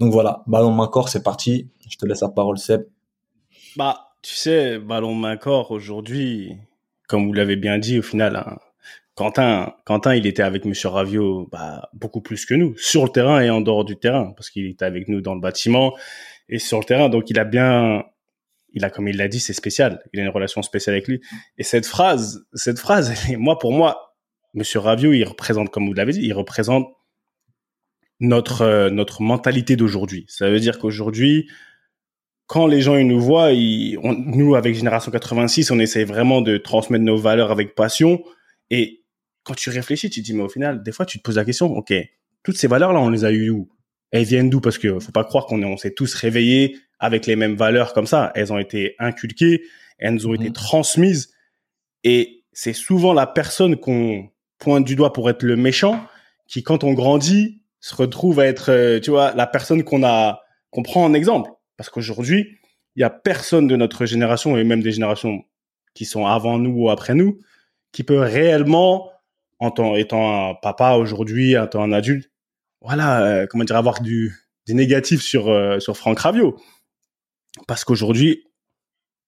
donc 0.00 0.12
voilà, 0.12 0.42
ballon 0.46 0.70
main 0.70 0.88
corps, 0.88 1.08
c'est 1.08 1.22
parti. 1.22 1.70
Je 1.88 1.96
te 1.96 2.06
laisse 2.06 2.20
la 2.20 2.28
parole, 2.28 2.58
Seb. 2.58 2.82
Bah, 3.76 4.12
tu 4.22 4.34
sais, 4.34 4.78
ballon 4.78 5.14
main 5.14 5.36
corps 5.36 5.70
aujourd'hui, 5.70 6.56
comme 7.08 7.26
vous 7.26 7.32
l'avez 7.32 7.56
bien 7.56 7.78
dit, 7.78 7.98
au 7.98 8.02
final, 8.02 8.36
hein, 8.36 8.58
Quentin, 9.18 9.74
Quentin, 9.84 10.14
il 10.14 10.28
était 10.28 10.44
avec 10.44 10.64
Monsieur 10.64 10.90
Ravio, 10.90 11.48
bah, 11.50 11.90
beaucoup 11.92 12.20
plus 12.20 12.46
que 12.46 12.54
nous, 12.54 12.78
sur 12.78 13.02
le 13.02 13.08
terrain 13.08 13.40
et 13.40 13.50
en 13.50 13.60
dehors 13.60 13.84
du 13.84 13.96
terrain, 13.96 14.32
parce 14.36 14.48
qu'il 14.48 14.66
était 14.66 14.84
avec 14.84 15.08
nous 15.08 15.20
dans 15.20 15.34
le 15.34 15.40
bâtiment 15.40 15.96
et 16.48 16.60
sur 16.60 16.78
le 16.78 16.84
terrain. 16.84 17.08
Donc 17.08 17.28
il 17.28 17.36
a 17.40 17.44
bien, 17.44 18.04
il 18.74 18.84
a 18.84 18.90
comme 18.90 19.08
il 19.08 19.16
l'a 19.16 19.26
dit, 19.26 19.40
c'est 19.40 19.54
spécial. 19.54 20.04
Il 20.12 20.20
a 20.20 20.22
une 20.22 20.28
relation 20.28 20.62
spéciale 20.62 20.94
avec 20.94 21.08
lui. 21.08 21.20
Et 21.56 21.64
cette 21.64 21.84
phrase, 21.84 22.46
cette 22.54 22.78
phrase, 22.78 23.12
moi 23.38 23.58
pour 23.58 23.72
moi, 23.72 24.14
Monsieur 24.54 24.78
Ravio, 24.78 25.12
il 25.12 25.24
représente, 25.24 25.70
comme 25.70 25.88
vous 25.88 25.94
l'avez 25.94 26.12
dit, 26.12 26.22
il 26.22 26.32
représente 26.32 26.86
notre 28.20 28.62
euh, 28.62 28.88
notre 28.88 29.20
mentalité 29.22 29.74
d'aujourd'hui. 29.74 30.26
Ça 30.28 30.48
veut 30.48 30.60
dire 30.60 30.78
qu'aujourd'hui, 30.78 31.48
quand 32.46 32.68
les 32.68 32.82
gens 32.82 32.96
nous 33.02 33.20
voient, 33.20 33.50
nous 33.52 34.54
avec 34.54 34.76
Génération 34.76 35.10
86, 35.10 35.72
on 35.72 35.80
essaie 35.80 36.04
vraiment 36.04 36.40
de 36.40 36.56
transmettre 36.56 37.04
nos 37.04 37.16
valeurs 37.16 37.50
avec 37.50 37.74
passion. 37.74 38.22
Et 38.70 39.02
quand 39.48 39.54
tu 39.54 39.70
réfléchis, 39.70 40.10
tu 40.10 40.20
te 40.20 40.26
dis 40.26 40.34
mais 40.34 40.42
au 40.42 40.48
final, 40.48 40.82
des 40.82 40.92
fois 40.92 41.06
tu 41.06 41.18
te 41.18 41.22
poses 41.22 41.36
la 41.36 41.44
question, 41.44 41.66
ok, 41.72 41.94
toutes 42.42 42.58
ces 42.58 42.68
valeurs 42.68 42.92
là, 42.92 43.00
on 43.00 43.08
les 43.08 43.24
a 43.24 43.32
eues 43.32 43.48
où? 43.48 43.68
Elles 44.10 44.24
viennent 44.24 44.50
d'où? 44.50 44.60
Parce 44.60 44.76
que 44.76 45.00
faut 45.00 45.12
pas 45.12 45.24
croire 45.24 45.46
qu'on 45.46 45.62
on 45.62 45.76
s'est 45.78 45.94
tous 45.94 46.14
réveillés 46.14 46.78
avec 46.98 47.26
les 47.26 47.34
mêmes 47.34 47.56
valeurs 47.56 47.94
comme 47.94 48.06
ça. 48.06 48.30
Elles 48.34 48.52
ont 48.52 48.58
été 48.58 48.94
inculquées, 48.98 49.62
elles 49.98 50.14
nous 50.14 50.26
ont 50.26 50.34
été 50.34 50.48
mhm. 50.48 50.52
transmises, 50.52 51.32
et 52.04 52.44
c'est 52.52 52.74
souvent 52.74 53.14
la 53.14 53.26
personne 53.26 53.76
qu'on 53.76 54.28
pointe 54.58 54.84
du 54.84 54.96
doigt 54.96 55.12
pour 55.12 55.30
être 55.30 55.42
le 55.42 55.56
méchant 55.56 56.04
qui, 56.46 56.62
quand 56.62 56.84
on 56.84 56.92
grandit, 56.92 57.62
se 57.80 57.94
retrouve 57.94 58.40
à 58.40 58.46
être, 58.46 58.70
euh, 58.70 59.00
tu 59.00 59.10
vois, 59.10 59.32
la 59.34 59.46
personne 59.46 59.82
qu'on 59.84 60.02
a, 60.02 60.42
qu'on 60.70 60.82
prend 60.82 61.04
en 61.04 61.14
exemple. 61.14 61.50
Parce 61.76 61.88
qu'aujourd'hui, 61.90 62.58
il 62.96 63.00
y 63.00 63.04
a 63.04 63.10
personne 63.10 63.66
de 63.66 63.76
notre 63.76 64.04
génération 64.04 64.58
et 64.58 64.64
même 64.64 64.82
des 64.82 64.90
générations 64.92 65.44
qui 65.94 66.04
sont 66.04 66.26
avant 66.26 66.58
nous 66.58 66.72
ou 66.72 66.90
après 66.90 67.14
nous 67.14 67.38
qui 67.92 68.04
peut 68.04 68.18
réellement, 68.18 69.10
en 69.58 69.70
tant, 69.70 69.96
étant 69.96 70.50
un 70.50 70.54
papa 70.54 70.92
aujourd'hui, 70.92 71.54
étant 71.54 71.82
un 71.82 71.92
adulte, 71.92 72.30
voilà, 72.80 73.22
euh, 73.24 73.46
comment 73.48 73.64
dire, 73.64 73.76
avoir 73.76 74.00
du, 74.00 74.34
des 74.66 74.74
négatifs 74.74 75.22
sur 75.22 75.48
euh, 75.48 75.80
sur 75.80 75.96
Franck 75.96 76.20
Ravio. 76.20 76.60
Parce 77.66 77.84
qu'aujourd'hui, 77.84 78.44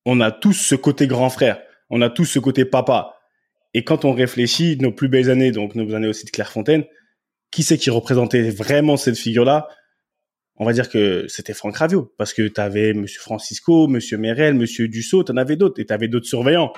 on 0.07 0.21
a 0.21 0.31
tous 0.31 0.53
ce 0.53 0.75
côté 0.75 1.07
grand 1.07 1.31
frère, 1.31 1.61
on 1.89 2.01
a 2.03 2.11
tous 2.11 2.27
ce 2.27 2.39
côté 2.39 2.65
papa. 2.65 3.17
Et 3.75 3.85
quand 3.85 4.05
on 4.05 4.13
réfléchit, 4.13 4.77
nos 4.81 4.93
plus 4.93 5.09
belles 5.09 5.31
années, 5.31 5.53
donc 5.53 5.75
nos 5.75 5.95
années 5.95 6.09
aussi 6.09 6.27
de 6.27 6.31
Clairefontaine, 6.31 6.85
qui 7.51 7.63
c'est 7.63 7.79
qui 7.79 7.91
représentait 7.91 8.51
vraiment 8.51 8.97
cette 8.97 9.19
figure-là? 9.19 9.69
On 10.57 10.67
va 10.67 10.73
dire 10.73 10.91
que 10.91 11.27
c'était 11.29 11.55
Franck 11.55 11.77
Ravio, 11.77 12.13
parce 12.19 12.35
que 12.35 12.47
tu 12.47 12.61
avais 12.61 12.93
Monsieur 12.93 13.21
Francisco, 13.21 13.89
Monsieur 13.89 14.19
Merel, 14.19 14.55
Monsieur 14.55 14.89
Dussault, 14.89 15.25
tu 15.25 15.33
en 15.33 15.37
avais 15.37 15.57
d'autres, 15.57 15.81
et 15.81 15.87
tu 15.87 15.93
avais 15.93 16.09
d'autres 16.09 16.27
surveillants. 16.27 16.73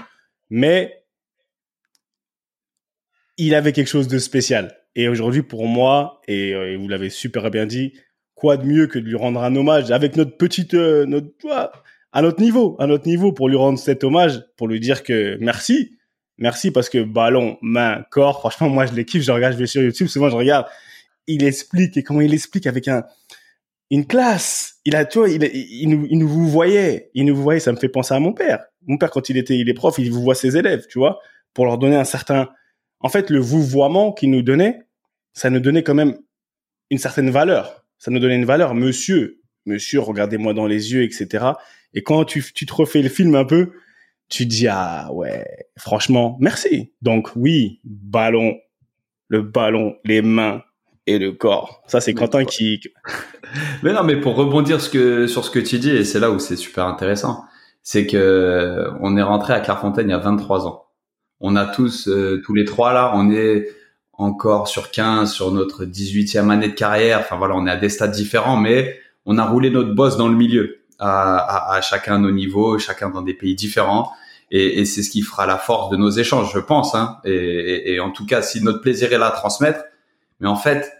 Mais 0.50 1.01
il 3.36 3.54
avait 3.54 3.72
quelque 3.72 3.88
chose 3.88 4.08
de 4.08 4.18
spécial. 4.18 4.76
Et 4.94 5.08
aujourd'hui, 5.08 5.42
pour 5.42 5.66
moi, 5.66 6.20
et, 6.28 6.54
euh, 6.54 6.76
vous 6.78 6.88
l'avez 6.88 7.10
super 7.10 7.50
bien 7.50 7.66
dit, 7.66 7.94
quoi 8.34 8.56
de 8.56 8.64
mieux 8.64 8.86
que 8.86 8.98
de 8.98 9.04
lui 9.04 9.16
rendre 9.16 9.42
un 9.42 9.54
hommage 9.56 9.90
avec 9.90 10.16
notre 10.16 10.36
petite, 10.36 10.74
euh, 10.74 11.06
notre, 11.06 11.72
à 12.12 12.22
notre 12.22 12.40
niveau, 12.40 12.76
à 12.78 12.86
notre 12.86 13.06
niveau, 13.06 13.32
pour 13.32 13.48
lui 13.48 13.56
rendre 13.56 13.78
cet 13.78 14.04
hommage, 14.04 14.44
pour 14.56 14.68
lui 14.68 14.80
dire 14.80 15.02
que 15.02 15.38
merci, 15.40 15.96
merci 16.38 16.70
parce 16.70 16.88
que 16.88 17.02
ballon, 17.02 17.58
main, 17.62 18.04
corps, 18.10 18.40
franchement, 18.40 18.68
moi 18.68 18.86
je 18.86 18.92
les 18.92 19.04
kiffe, 19.04 19.22
je 19.22 19.32
regarde, 19.32 19.54
je 19.54 19.58
vais 19.58 19.66
sur 19.66 19.82
YouTube, 19.82 20.08
souvent 20.08 20.28
je 20.28 20.36
regarde, 20.36 20.66
il 21.26 21.44
explique 21.44 21.96
et 21.96 22.02
comment 22.02 22.20
il 22.20 22.34
explique 22.34 22.66
avec 22.66 22.88
un 22.88 23.04
une 23.92 24.06
classe. 24.06 24.76
Il 24.86 24.96
a, 24.96 25.04
tu 25.04 25.18
vois, 25.18 25.28
il, 25.28 25.44
il, 25.52 25.88
nous, 25.90 26.06
il 26.08 26.18
nous 26.18 26.26
vous 26.26 26.48
voyait, 26.48 27.10
il 27.12 27.26
nous 27.26 27.36
voyait, 27.36 27.60
ça 27.60 27.72
me 27.72 27.76
fait 27.76 27.90
penser 27.90 28.14
à 28.14 28.20
mon 28.20 28.32
père. 28.32 28.64
Mon 28.86 28.96
père 28.96 29.10
quand 29.10 29.28
il 29.28 29.36
était, 29.36 29.58
il 29.58 29.68
est 29.68 29.74
prof, 29.74 29.94
il 29.98 30.10
vous 30.10 30.22
voit 30.22 30.34
ses 30.34 30.56
élèves, 30.56 30.86
tu 30.88 30.98
vois, 30.98 31.20
pour 31.52 31.66
leur 31.66 31.76
donner 31.76 31.96
un 31.96 32.04
certain, 32.04 32.48
en 33.02 33.08
fait, 33.08 33.30
le 33.30 33.40
vouvoiement 33.40 34.12
qu'il 34.12 34.30
nous 34.30 34.42
donnait, 34.42 34.82
ça 35.32 35.50
nous 35.50 35.60
donnait 35.60 35.82
quand 35.82 35.94
même 35.94 36.16
une 36.90 36.98
certaine 36.98 37.30
valeur. 37.30 37.84
Ça 37.98 38.10
nous 38.10 38.18
donnait 38.18 38.36
une 38.36 38.44
valeur, 38.44 38.74
monsieur, 38.74 39.40
monsieur, 39.66 40.00
regardez-moi 40.00 40.54
dans 40.54 40.66
les 40.66 40.92
yeux, 40.92 41.02
etc. 41.02 41.46
Et 41.94 42.02
quand 42.02 42.24
tu, 42.24 42.44
tu 42.54 42.66
te 42.66 42.72
refais 42.72 43.02
le 43.02 43.08
film 43.08 43.34
un 43.34 43.44
peu, 43.44 43.72
tu 44.28 44.46
dis 44.46 44.66
ah 44.68 45.08
ouais, 45.12 45.44
franchement, 45.76 46.36
merci. 46.40 46.92
Donc 47.02 47.30
oui, 47.36 47.80
ballon, 47.84 48.56
le 49.28 49.42
ballon, 49.42 49.96
les 50.04 50.22
mains 50.22 50.62
et 51.06 51.18
le 51.18 51.32
corps. 51.32 51.82
Ça 51.86 52.00
c'est 52.00 52.14
Quentin 52.14 52.44
qui. 52.44 52.80
Mais 53.82 53.92
non, 53.92 54.02
mais 54.02 54.16
pour 54.16 54.34
rebondir 54.34 54.80
ce 54.80 54.88
que, 54.88 55.26
sur 55.26 55.44
ce 55.44 55.50
que 55.50 55.58
tu 55.58 55.78
dis, 55.78 55.90
et 55.90 56.04
c'est 56.04 56.20
là 56.20 56.30
où 56.30 56.38
c'est 56.38 56.56
super 56.56 56.86
intéressant, 56.86 57.44
c'est 57.82 58.06
que 58.06 58.86
on 59.00 59.16
est 59.18 59.22
rentré 59.22 59.52
à 59.52 59.60
Clairefontaine 59.60 60.08
il 60.08 60.12
y 60.12 60.14
a 60.14 60.18
23 60.18 60.66
ans. 60.66 60.86
On 61.42 61.56
a 61.56 61.66
tous, 61.66 62.08
euh, 62.08 62.40
tous 62.44 62.54
les 62.54 62.64
trois 62.64 62.92
là, 62.92 63.12
on 63.14 63.30
est 63.30 63.68
encore 64.12 64.68
sur 64.68 64.90
15, 64.90 65.32
sur 65.32 65.50
notre 65.50 65.84
18e 65.84 66.50
année 66.50 66.68
de 66.68 66.74
carrière. 66.74 67.20
Enfin 67.20 67.36
voilà, 67.36 67.56
on 67.56 67.66
est 67.66 67.70
à 67.70 67.76
des 67.76 67.88
stades 67.88 68.12
différents, 68.12 68.56
mais 68.56 68.98
on 69.26 69.38
a 69.38 69.44
roulé 69.44 69.70
notre 69.70 69.92
boss 69.94 70.16
dans 70.16 70.28
le 70.28 70.36
milieu 70.36 70.78
à, 70.98 71.36
à, 71.36 71.74
à 71.76 71.80
chacun 71.80 72.18
nos 72.18 72.30
niveaux, 72.30 72.78
chacun 72.78 73.10
dans 73.10 73.22
des 73.22 73.34
pays 73.34 73.54
différents. 73.54 74.12
Et, 74.52 74.80
et 74.80 74.84
c'est 74.84 75.02
ce 75.02 75.10
qui 75.10 75.22
fera 75.22 75.46
la 75.46 75.58
force 75.58 75.90
de 75.90 75.96
nos 75.96 76.10
échanges, 76.10 76.52
je 76.54 76.60
pense. 76.60 76.94
Hein. 76.94 77.18
Et, 77.24 77.94
et, 77.94 78.00
en 78.00 78.10
tout 78.10 78.26
cas, 78.26 78.42
si 78.42 78.62
notre 78.62 78.80
plaisir 78.80 79.12
est 79.12 79.18
là 79.18 79.28
à 79.28 79.30
transmettre, 79.30 79.82
mais 80.40 80.48
en 80.48 80.56
fait, 80.56 80.92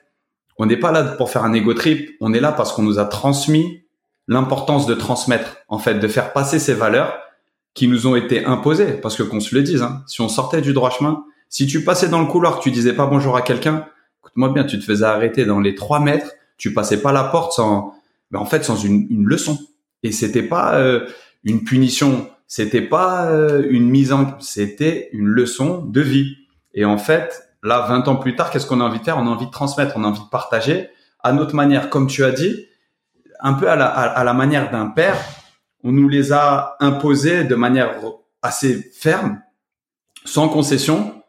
on 0.57 0.67
n'est 0.67 0.77
pas 0.77 0.91
là 0.91 1.05
pour 1.05 1.31
faire 1.31 1.45
un 1.45 1.53
ego 1.53 1.75
trip. 1.75 2.17
On 2.21 2.33
est 2.33 2.41
là 2.41 2.53
parce 2.53 2.73
qu'on 2.73 2.83
nous 2.83 2.99
a 2.99 3.05
transmis 3.05 3.83
l'importance 4.27 4.87
de 4.87 4.95
transmettre, 4.95 5.59
en 5.69 5.79
fait, 5.79 5.95
de 5.95 6.09
faire 6.09 6.33
passer 6.33 6.59
ces 6.59 6.75
valeurs 6.75 7.19
qui 7.75 7.89
nous 7.89 8.07
ont 8.07 8.17
été 8.17 8.45
imposées. 8.45 8.93
Parce 8.93 9.17
que 9.17 9.23
qu'on 9.23 9.41
se 9.41 9.55
le 9.55 9.63
dise, 9.63 9.83
hein, 9.83 10.03
si 10.07 10.21
on 10.21 10.29
sortait 10.29 10.61
du 10.61 10.73
droit 10.73 10.91
chemin, 10.91 11.25
si 11.49 11.67
tu 11.67 11.85
passais 11.85 12.09
dans 12.09 12.21
le 12.21 12.27
couloir, 12.27 12.61
tu 12.61 12.71
disais 12.71 12.93
pas 12.93 13.07
bonjour 13.07 13.37
à 13.37 13.43
quelqu'un, 13.43 13.87
écoute-moi 14.21 14.51
bien, 14.51 14.65
tu 14.65 14.79
te 14.79 14.85
faisais 14.85 15.05
arrêter 15.05 15.45
dans 15.45 15.61
les 15.61 15.75
trois 15.75 16.01
mètres, 16.01 16.33
tu 16.57 16.73
passais 16.73 17.01
pas 17.03 17.13
la 17.13 17.25
porte 17.25 17.53
sans, 17.53 17.95
mais 18.31 18.39
en 18.39 18.47
fait, 18.47 18.65
sans 18.65 18.77
une, 18.77 19.07
une 19.11 19.25
leçon. 19.25 19.59
Et 20.03 20.13
c'était 20.13 20.43
pas 20.43 20.77
euh, 20.77 21.07
une 21.45 21.65
punition, 21.65 22.29
c'était 22.47 22.83
pas 22.83 23.27
euh, 23.27 23.67
une 23.71 23.89
mise 23.89 24.13
en, 24.13 24.39
c'était 24.41 25.09
une 25.13 25.27
leçon 25.27 25.85
de 25.85 26.01
vie. 26.01 26.37
Et 26.75 26.85
en 26.85 26.99
fait, 26.99 27.49
là, 27.63 27.87
20 27.89 28.09
ans 28.09 28.17
plus 28.17 28.35
tard, 28.35 28.51
qu'est-ce 28.51 28.67
qu'on 28.67 28.81
a 28.81 28.85
envie 28.85 28.99
de 28.99 29.05
faire? 29.05 29.19
On 29.19 29.27
a 29.27 29.31
envie 29.31 29.47
de 29.47 29.51
transmettre, 29.51 29.95
on 29.97 30.05
a 30.05 30.09
envie 30.09 30.21
de 30.21 30.31
partager 30.31 30.89
à 31.23 31.33
notre 31.33 31.55
manière, 31.55 31.91
comme 31.91 32.07
tu 32.07 32.25
as 32.25 32.33
dit, 32.33 32.67
un 33.41 33.55
peu 33.55 33.69
à 33.69 33.77
la, 33.77 33.87
à, 33.87 34.25
la 34.25 34.35
manière 34.35 34.71
d'un 34.71 34.87
père. 34.87 35.17
On 35.83 35.93
nous 35.93 36.09
les 36.09 36.33
a 36.33 36.77
imposés 36.81 37.45
de 37.45 37.55
manière 37.55 38.01
assez 38.43 38.91
ferme, 38.95 39.41
sans 40.25 40.49
concession. 40.49 41.23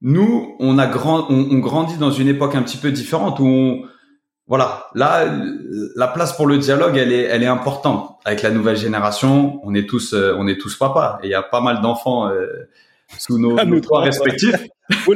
Nous, 0.00 0.56
on 0.58 0.78
a 0.78 0.86
grand, 0.86 1.30
on, 1.30 1.48
on 1.50 1.58
grandit 1.58 1.98
dans 1.98 2.10
une 2.10 2.28
époque 2.28 2.54
un 2.54 2.62
petit 2.62 2.76
peu 2.76 2.92
différente 2.92 3.40
où 3.40 3.46
on, 3.46 3.82
voilà, 4.48 4.86
là, 4.94 5.26
la 5.94 6.08
place 6.08 6.34
pour 6.34 6.46
le 6.46 6.56
dialogue, 6.56 6.96
elle 6.96 7.12
est, 7.12 7.24
elle 7.24 7.42
est 7.42 7.48
importante. 7.48 8.16
Avec 8.24 8.40
la 8.40 8.50
nouvelle 8.50 8.78
génération, 8.78 9.60
on 9.62 9.74
est 9.74 9.86
tous, 9.86 10.14
euh, 10.14 10.34
on 10.38 10.48
est 10.48 10.58
tous 10.58 10.74
papas. 10.74 11.18
Et 11.22 11.26
il 11.26 11.30
y 11.30 11.34
a 11.34 11.42
pas 11.42 11.60
mal 11.60 11.82
d'enfants 11.82 12.30
euh, 12.30 12.46
sous 13.18 13.38
nos, 13.38 13.62
nos 13.62 13.80
toits 13.80 14.00
respectifs. 14.00 14.66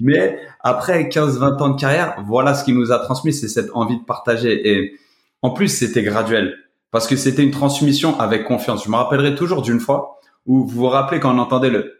Mais 0.00 0.40
après 0.60 1.04
15-20 1.04 1.62
ans 1.62 1.68
de 1.68 1.80
carrière, 1.80 2.16
voilà 2.26 2.54
ce 2.54 2.64
qui 2.64 2.72
nous 2.72 2.90
a 2.90 2.98
transmis, 2.98 3.32
c'est 3.32 3.46
cette 3.46 3.70
envie 3.72 4.00
de 4.00 4.04
partager. 4.04 4.72
Et 4.72 4.98
en 5.42 5.50
plus, 5.50 5.68
c'était 5.68 6.02
graduel. 6.02 6.56
Parce 6.90 7.06
que 7.06 7.16
c'était 7.16 7.42
une 7.42 7.50
transmission 7.50 8.18
avec 8.18 8.44
confiance. 8.44 8.84
Je 8.84 8.90
me 8.90 8.96
rappellerai 8.96 9.34
toujours 9.34 9.62
d'une 9.62 9.80
fois 9.80 10.18
où 10.46 10.66
vous 10.66 10.80
vous 10.80 10.88
rappelez 10.88 11.20
quand 11.20 11.34
on 11.34 11.38
entendait 11.38 11.70
le 11.70 11.98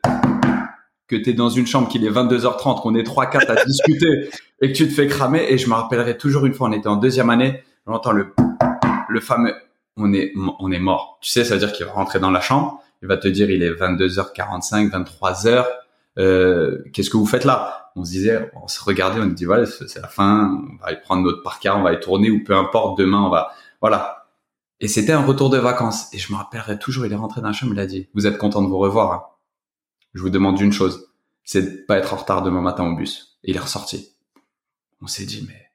que 1.09 1.17
tu 1.17 1.31
es 1.31 1.33
dans 1.33 1.49
une 1.49 1.67
chambre 1.67 1.89
qu'il 1.89 2.05
est 2.05 2.11
22h30, 2.11 2.83
qu'on 2.83 2.95
est 2.95 3.03
3-4 3.03 3.47
à 3.51 3.65
discuter 3.67 4.31
et 4.61 4.73
que 4.73 4.77
tu 4.77 4.89
te 4.89 4.93
fais 4.93 5.07
cramer. 5.07 5.47
Et 5.49 5.59
je 5.59 5.69
me 5.69 5.75
rappellerai 5.75 6.17
toujours 6.17 6.45
une 6.47 6.55
fois, 6.55 6.69
on 6.69 6.73
était 6.73 6.89
en 6.89 6.97
deuxième 6.97 7.31
année, 7.31 7.63
j'entends 7.87 8.13
le, 8.13 8.35
le 9.09 9.21
fameux, 9.21 9.55
on 9.97 10.13
est, 10.13 10.33
on 10.59 10.71
est 10.71 10.79
mort. 10.79 11.19
Tu 11.23 11.31
sais, 11.31 11.45
ça 11.45 11.55
veut 11.55 11.61
dire 11.61 11.73
qu'il 11.73 11.87
va 11.87 11.93
rentrer 11.93 12.21
dans 12.21 12.31
la 12.31 12.41
chambre, 12.41 12.83
il 13.03 13.09
va 13.09 13.17
te 13.17 13.29
dire 13.29 13.51
il 13.51 13.63
est 13.63 13.73
22h45, 13.73 14.91
23h, 14.91 15.65
euh, 16.19 16.83
qu'est-ce 16.93 17.11
que 17.11 17.17
vous 17.17 17.27
faites 17.27 17.45
là? 17.45 17.91
On 17.97 18.05
se 18.05 18.11
disait, 18.11 18.51
on 18.63 18.69
se 18.69 18.83
regardait, 18.83 19.21
on 19.21 19.29
se 19.31 19.35
dit 19.35 19.45
voilà, 19.45 19.67
c'est 19.67 20.01
la 20.01 20.09
fin, 20.09 20.61
on 20.73 20.77
va 20.77 20.89
aller 20.89 21.01
prendre 21.01 21.23
notre 21.23 21.43
parka, 21.43 21.77
on 21.77 21.83
va 21.83 21.91
aller 21.91 22.01
tourner 22.01 22.31
ou 22.31 22.45
peu 22.45 22.55
importe, 22.55 22.99
demain 22.99 23.23
on 23.23 23.31
va, 23.31 23.53
voilà. 23.81 24.27
Et 24.81 24.87
c'était 24.87 25.13
un 25.13 25.25
retour 25.25 25.51
de 25.51 25.59
vacances. 25.59 26.13
Et 26.15 26.19
je 26.19 26.33
me 26.33 26.39
rappellerai 26.39 26.79
toujours, 26.79 27.05
il 27.07 27.13
est 27.13 27.17
rentré 27.17 27.41
dans 27.41 27.49
la 27.49 27.53
chambre, 27.53 27.73
il 27.75 27.81
a 27.81 27.87
dit, 27.87 28.09
vous 28.15 28.27
êtes 28.27 28.39
content 28.39 28.63
de 28.63 28.69
vous 28.69 28.79
revoir. 28.79 29.13
Hein 29.13 29.23
je 30.15 30.23
vous 30.23 30.31
demande 30.31 30.61
une 30.61 30.73
chose, 30.73 31.13
c'est 31.45 31.63
de 31.63 31.85
pas 31.87 31.99
être 31.99 32.13
en 32.15 32.17
retard 32.17 32.43
demain 32.43 32.61
matin 32.61 32.85
au 32.85 32.95
bus. 32.95 33.39
Et 33.45 33.51
il 33.51 33.57
est 33.57 33.61
ressorti. 33.61 34.15
On 35.01 35.07
s'est 35.07 35.27
dit, 35.27 35.45
mais 35.47 35.68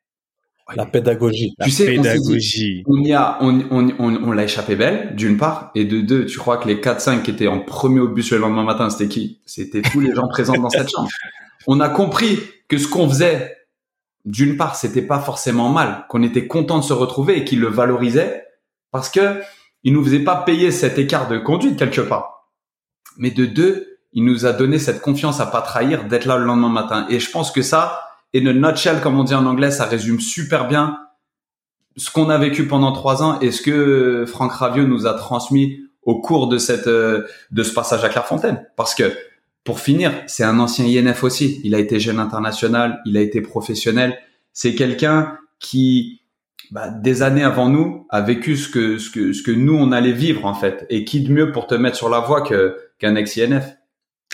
la 0.75 0.85
pédagogie. 0.85 1.55
Tu 1.63 1.71
sais, 1.71 1.85
pédagogie. 1.85 2.83
On, 2.87 3.01
y 3.01 3.13
a, 3.13 3.37
on, 3.41 3.61
on, 3.71 3.89
on, 3.99 4.31
l'a 4.31 4.43
échappé 4.43 4.75
belle, 4.75 5.15
d'une 5.15 5.37
part, 5.37 5.71
et 5.75 5.85
de 5.85 6.01
deux, 6.01 6.25
tu 6.25 6.37
crois 6.37 6.57
que 6.57 6.67
les 6.67 6.75
4-5 6.75 7.21
qui 7.21 7.31
étaient 7.31 7.47
en 7.47 7.59
premier 7.59 7.99
au 7.99 8.07
bus 8.07 8.31
le 8.31 8.37
lendemain 8.37 8.63
matin, 8.63 8.89
c'était 8.89 9.07
qui? 9.07 9.39
C'était 9.45 9.81
tous 9.81 9.99
les 9.99 10.13
gens 10.13 10.27
présents 10.27 10.53
dans 10.53 10.69
cette 10.69 10.89
chambre. 10.89 11.09
On 11.67 11.79
a 11.79 11.89
compris 11.89 12.39
que 12.67 12.77
ce 12.77 12.87
qu'on 12.87 13.09
faisait, 13.09 13.57
d'une 14.25 14.57
part, 14.57 14.75
c'était 14.75 15.01
pas 15.01 15.19
forcément 15.19 15.69
mal, 15.69 16.05
qu'on 16.09 16.23
était 16.23 16.47
content 16.47 16.79
de 16.79 16.83
se 16.83 16.93
retrouver 16.93 17.37
et 17.37 17.43
qu'ils 17.43 17.59
le 17.59 17.67
valorisaient, 17.67 18.45
parce 18.91 19.09
que 19.09 19.41
il 19.83 19.93
nous 19.93 20.03
faisait 20.03 20.23
pas 20.23 20.37
payer 20.37 20.71
cet 20.71 20.97
écart 20.97 21.27
de 21.27 21.37
conduite 21.37 21.77
quelque 21.77 22.01
part. 22.01 22.49
Mais 23.17 23.31
de 23.31 23.45
deux, 23.45 23.99
il 24.13 24.23
nous 24.23 24.45
a 24.45 24.53
donné 24.53 24.79
cette 24.79 25.01
confiance 25.01 25.39
à 25.39 25.45
pas 25.45 25.61
trahir, 25.61 26.05
d'être 26.05 26.25
là 26.25 26.37
le 26.37 26.45
lendemain 26.45 26.69
matin. 26.69 27.05
Et 27.09 27.19
je 27.19 27.29
pense 27.29 27.51
que 27.51 27.61
ça, 27.61 28.02
et 28.33 28.39
le 28.39 28.53
nutshell, 28.53 28.99
comme 29.01 29.19
on 29.19 29.23
dit 29.23 29.35
en 29.35 29.45
anglais, 29.45 29.71
ça 29.71 29.85
résume 29.85 30.19
super 30.19 30.67
bien 30.67 30.97
ce 31.95 32.09
qu'on 32.09 32.29
a 32.29 32.37
vécu 32.37 32.67
pendant 32.67 32.91
trois 32.91 33.23
ans 33.23 33.39
et 33.39 33.51
ce 33.51 33.61
que 33.61 34.25
Franck 34.27 34.53
Ravieux 34.53 34.85
nous 34.85 35.05
a 35.05 35.13
transmis 35.13 35.81
au 36.01 36.19
cours 36.19 36.47
de 36.47 36.57
cette 36.57 36.87
euh, 36.87 37.27
de 37.51 37.63
ce 37.63 37.73
passage 37.73 38.03
à 38.03 38.09
Clairefontaine. 38.09 38.65
Parce 38.75 38.95
que 38.95 39.13
pour 39.63 39.79
finir, 39.79 40.11
c'est 40.27 40.43
un 40.43 40.59
ancien 40.59 40.85
INF 40.85 41.23
aussi. 41.23 41.61
Il 41.63 41.75
a 41.75 41.79
été 41.79 41.99
jeune 41.99 42.19
international, 42.19 43.01
il 43.05 43.15
a 43.15 43.21
été 43.21 43.41
professionnel. 43.41 44.17
C'est 44.51 44.75
quelqu'un 44.75 45.37
qui 45.59 46.21
bah, 46.71 46.89
des 46.89 47.21
années 47.21 47.43
avant 47.43 47.69
nous 47.69 48.07
a 48.09 48.21
vécu 48.21 48.57
ce 48.57 48.67
que 48.67 48.97
ce 48.97 49.09
que 49.09 49.31
ce 49.33 49.43
que 49.43 49.51
nous 49.51 49.75
on 49.75 49.91
allait 49.91 50.11
vivre 50.11 50.45
en 50.45 50.53
fait. 50.53 50.85
Et 50.89 51.05
qui 51.05 51.21
de 51.21 51.31
mieux 51.31 51.51
pour 51.51 51.67
te 51.67 51.75
mettre 51.75 51.95
sur 51.95 52.09
la 52.09 52.19
voie 52.19 52.41
que 52.41 52.75
qu'un 52.99 53.15
ex 53.15 53.37
INF. 53.37 53.75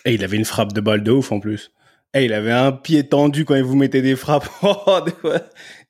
Et 0.05 0.13
il 0.13 0.23
avait 0.23 0.37
une 0.37 0.45
frappe 0.45 0.71
de 0.71 0.81
balle 0.81 1.03
de 1.03 1.11
ouf 1.11 1.31
en 1.31 1.39
plus. 1.39 1.71
Et 2.13 2.25
il 2.25 2.33
avait 2.33 2.51
un 2.51 2.71
pied 2.71 3.07
tendu 3.07 3.45
quand 3.45 3.55
il 3.55 3.63
vous 3.63 3.75
mettait 3.75 4.01
des 4.01 4.15
frappes. 4.15 4.49
Oh, 4.63 4.99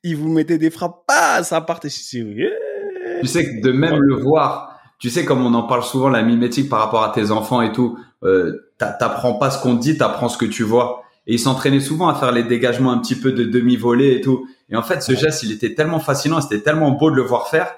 il 0.02 0.16
vous 0.16 0.30
mettait 0.30 0.58
des 0.58 0.70
frappes, 0.70 1.02
ah, 1.08 1.42
ça 1.42 1.60
partait. 1.60 1.88
Tu 1.88 3.26
sais 3.26 3.44
que 3.44 3.62
de 3.62 3.72
même 3.72 3.96
le 3.96 4.16
voir, 4.16 4.78
tu 4.98 5.10
sais 5.10 5.24
comme 5.24 5.44
on 5.44 5.54
en 5.54 5.64
parle 5.64 5.82
souvent 5.82 6.08
la 6.08 6.22
mimétique 6.22 6.68
par 6.68 6.80
rapport 6.80 7.02
à 7.02 7.12
tes 7.12 7.30
enfants 7.30 7.62
et 7.62 7.72
tout, 7.72 7.98
euh, 8.22 8.70
t'apprends 8.78 9.34
pas 9.34 9.50
ce 9.50 9.62
qu'on 9.62 9.74
dit, 9.74 9.96
t'apprends 9.96 10.28
ce 10.28 10.38
que 10.38 10.46
tu 10.46 10.62
vois. 10.62 11.02
Et 11.26 11.34
il 11.34 11.38
s'entraînait 11.38 11.80
souvent 11.80 12.08
à 12.08 12.14
faire 12.14 12.32
les 12.32 12.42
dégagements 12.42 12.92
un 12.92 12.98
petit 12.98 13.14
peu 13.14 13.32
de 13.32 13.44
demi-volée 13.44 14.14
et 14.14 14.20
tout. 14.20 14.46
Et 14.68 14.76
en 14.76 14.82
fait, 14.82 15.02
ce 15.02 15.14
geste, 15.14 15.42
il 15.42 15.52
était 15.52 15.74
tellement 15.74 16.00
fascinant, 16.00 16.40
c'était 16.40 16.62
tellement 16.62 16.92
beau 16.92 17.10
de 17.10 17.16
le 17.16 17.22
voir 17.22 17.48
faire 17.48 17.74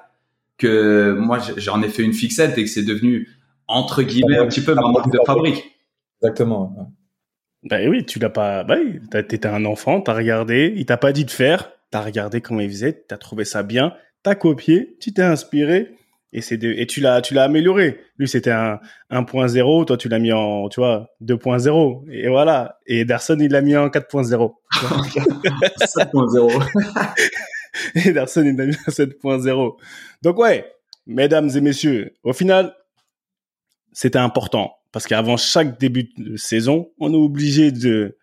que 0.58 1.16
moi, 1.18 1.38
j'en 1.56 1.82
ai 1.82 1.88
fait 1.88 2.02
une 2.02 2.12
fixette 2.12 2.56
et 2.58 2.64
que 2.64 2.70
c'est 2.70 2.84
devenu 2.84 3.28
entre 3.66 4.02
guillemets 4.02 4.38
un 4.38 4.46
petit 4.46 4.60
peu 4.60 4.74
ma 4.74 4.88
marque 4.92 5.10
de 5.10 5.18
fabrique. 5.26 5.76
Exactement. 6.22 6.92
Ben 7.64 7.88
oui, 7.88 8.04
tu 8.04 8.18
l'as 8.18 8.30
pas. 8.30 8.64
Bah 8.64 8.76
oui, 8.78 9.00
t'étais 9.10 9.46
un 9.46 9.64
enfant, 9.64 10.00
t'as 10.00 10.14
regardé, 10.14 10.72
il 10.76 10.84
t'a 10.84 10.96
pas 10.96 11.12
dit 11.12 11.24
de 11.24 11.30
faire, 11.30 11.72
t'as 11.90 12.02
regardé 12.02 12.40
comment 12.40 12.60
il 12.60 12.70
faisait, 12.70 13.04
t'as 13.06 13.18
trouvé 13.18 13.44
ça 13.44 13.62
bien, 13.62 13.94
t'as 14.22 14.34
copié, 14.34 14.96
tu 15.00 15.12
t'es 15.12 15.22
inspiré 15.22 15.94
et 16.32 16.40
c'est 16.40 16.62
et 16.64 16.86
tu 16.86 17.00
l'as 17.00 17.20
tu 17.20 17.34
l'as 17.34 17.44
amélioré. 17.44 18.00
Lui 18.16 18.26
c'était 18.26 18.50
un 18.50 18.80
1.0, 19.10 19.84
toi 19.84 19.96
tu 19.96 20.08
l'as 20.08 20.18
mis 20.18 20.32
en 20.32 20.68
tu 20.68 20.80
vois 20.80 21.10
2.0 21.22 22.10
et 22.10 22.28
voilà. 22.28 22.78
Et 22.86 23.00
Ederson 23.00 23.36
il 23.38 23.52
l'a 23.52 23.60
mis 23.60 23.76
en 23.76 23.88
4.0. 23.88 24.54
7.0. 25.78 28.08
Ederson 28.08 28.44
il 28.44 28.56
l'a 28.56 28.66
mis 28.66 28.74
en 28.74 28.90
7.0. 28.90 29.76
Donc 30.22 30.38
ouais, 30.38 30.72
mesdames 31.06 31.50
et 31.54 31.60
messieurs, 31.60 32.14
au 32.24 32.32
final 32.32 32.74
c'était 33.92 34.18
important 34.18 34.74
parce 34.92 35.06
qu'avant 35.06 35.36
chaque 35.36 35.80
début 35.80 36.10
de 36.16 36.36
saison, 36.36 36.90
on 36.98 37.12
est 37.12 37.16
obligé 37.16 37.72
de, 37.72 38.18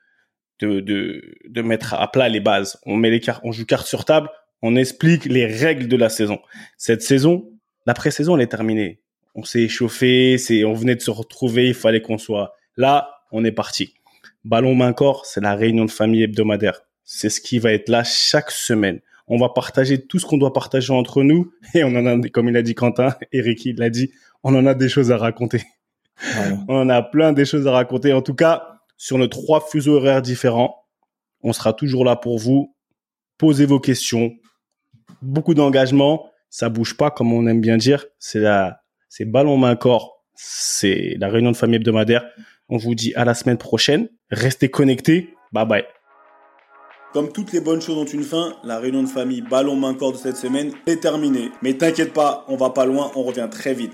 de, 0.59 0.79
de, 0.79 1.21
de 1.47 1.61
mettre 1.61 1.95
à 1.95 2.09
plat 2.11 2.29
les 2.29 2.39
bases. 2.39 2.79
On 2.85 2.95
met 2.95 3.09
les 3.09 3.19
cartes, 3.19 3.41
on 3.43 3.51
joue 3.51 3.65
carte 3.65 3.87
sur 3.87 4.05
table, 4.05 4.29
on 4.61 4.75
explique 4.75 5.25
les 5.25 5.45
règles 5.45 5.87
de 5.87 5.97
la 5.97 6.09
saison. 6.09 6.39
Cette 6.77 7.01
saison, 7.01 7.51
la 7.85 7.93
pré-saison, 7.93 8.35
elle 8.35 8.43
est 8.43 8.47
terminée. 8.47 9.01
On 9.35 9.43
s'est 9.43 9.61
échauffé, 9.61 10.37
c'est, 10.37 10.63
on 10.63 10.73
venait 10.73 10.95
de 10.95 11.01
se 11.01 11.11
retrouver, 11.11 11.69
il 11.69 11.73
fallait 11.73 12.01
qu'on 12.01 12.17
soit 12.17 12.53
là, 12.77 13.09
on 13.31 13.43
est 13.43 13.51
parti. 13.51 13.93
Ballon 14.43 14.75
main 14.75 14.93
corps, 14.93 15.25
c'est 15.25 15.41
la 15.41 15.55
réunion 15.55 15.85
de 15.85 15.91
famille 15.91 16.23
hebdomadaire. 16.23 16.81
C'est 17.03 17.29
ce 17.29 17.41
qui 17.41 17.57
va 17.59 17.73
être 17.73 17.89
là 17.89 18.03
chaque 18.03 18.51
semaine. 18.51 18.99
On 19.27 19.37
va 19.37 19.49
partager 19.49 20.05
tout 20.05 20.19
ce 20.19 20.25
qu'on 20.25 20.37
doit 20.37 20.53
partager 20.53 20.91
entre 20.91 21.23
nous 21.23 21.51
et 21.73 21.83
on 21.83 21.95
en 21.95 22.05
a, 22.05 22.29
comme 22.29 22.49
il 22.49 22.57
a 22.57 22.61
dit 22.61 22.75
Quentin, 22.75 23.15
Eric, 23.31 23.67
l'a 23.77 23.89
dit, 23.89 24.11
on 24.43 24.55
en 24.55 24.65
a 24.65 24.73
des 24.73 24.89
choses 24.89 25.11
à 25.11 25.17
raconter. 25.17 25.63
On 26.67 26.89
a 26.89 27.01
plein 27.01 27.33
des 27.33 27.45
choses 27.45 27.67
à 27.67 27.71
raconter. 27.71 28.13
En 28.13 28.21
tout 28.21 28.33
cas, 28.33 28.79
sur 28.97 29.17
nos 29.17 29.27
trois 29.27 29.61
fuseaux 29.61 29.95
horaires 29.95 30.21
différents, 30.21 30.85
on 31.41 31.53
sera 31.53 31.73
toujours 31.73 32.05
là 32.05 32.15
pour 32.15 32.37
vous. 32.37 32.75
Posez 33.37 33.65
vos 33.65 33.79
questions. 33.79 34.31
Beaucoup 35.21 35.53
d'engagement. 35.53 36.29
Ça 36.49 36.69
bouge 36.69 36.97
pas, 36.97 37.11
comme 37.11 37.31
on 37.31 37.47
aime 37.47 37.61
bien 37.61 37.77
dire. 37.77 38.05
C'est 38.19 38.39
la, 38.39 38.81
c'est 39.07 39.25
ballon 39.25 39.57
main 39.57 39.75
corps. 39.75 40.23
C'est 40.35 41.15
la 41.19 41.29
réunion 41.29 41.51
de 41.51 41.57
famille 41.57 41.77
hebdomadaire. 41.77 42.25
On 42.69 42.77
vous 42.77 42.95
dit 42.95 43.13
à 43.15 43.25
la 43.25 43.33
semaine 43.33 43.57
prochaine. 43.57 44.09
Restez 44.29 44.69
connectés. 44.69 45.33
Bye 45.51 45.65
bye. 45.65 45.85
Comme 47.13 47.31
toutes 47.31 47.53
les 47.53 47.59
bonnes 47.59 47.81
choses 47.81 47.97
ont 47.97 48.05
une 48.05 48.23
fin, 48.23 48.55
la 48.63 48.77
réunion 48.77 49.01
de 49.01 49.07
famille 49.07 49.41
ballon 49.41 49.75
main 49.75 49.95
corps 49.95 50.11
de 50.11 50.17
cette 50.17 50.37
semaine 50.37 50.71
est 50.85 51.01
terminée. 51.01 51.49
Mais 51.63 51.73
t'inquiète 51.73 52.13
pas, 52.13 52.45
on 52.47 52.55
va 52.55 52.69
pas 52.69 52.85
loin, 52.85 53.11
on 53.15 53.23
revient 53.23 53.47
très 53.49 53.73
vite. 53.73 53.93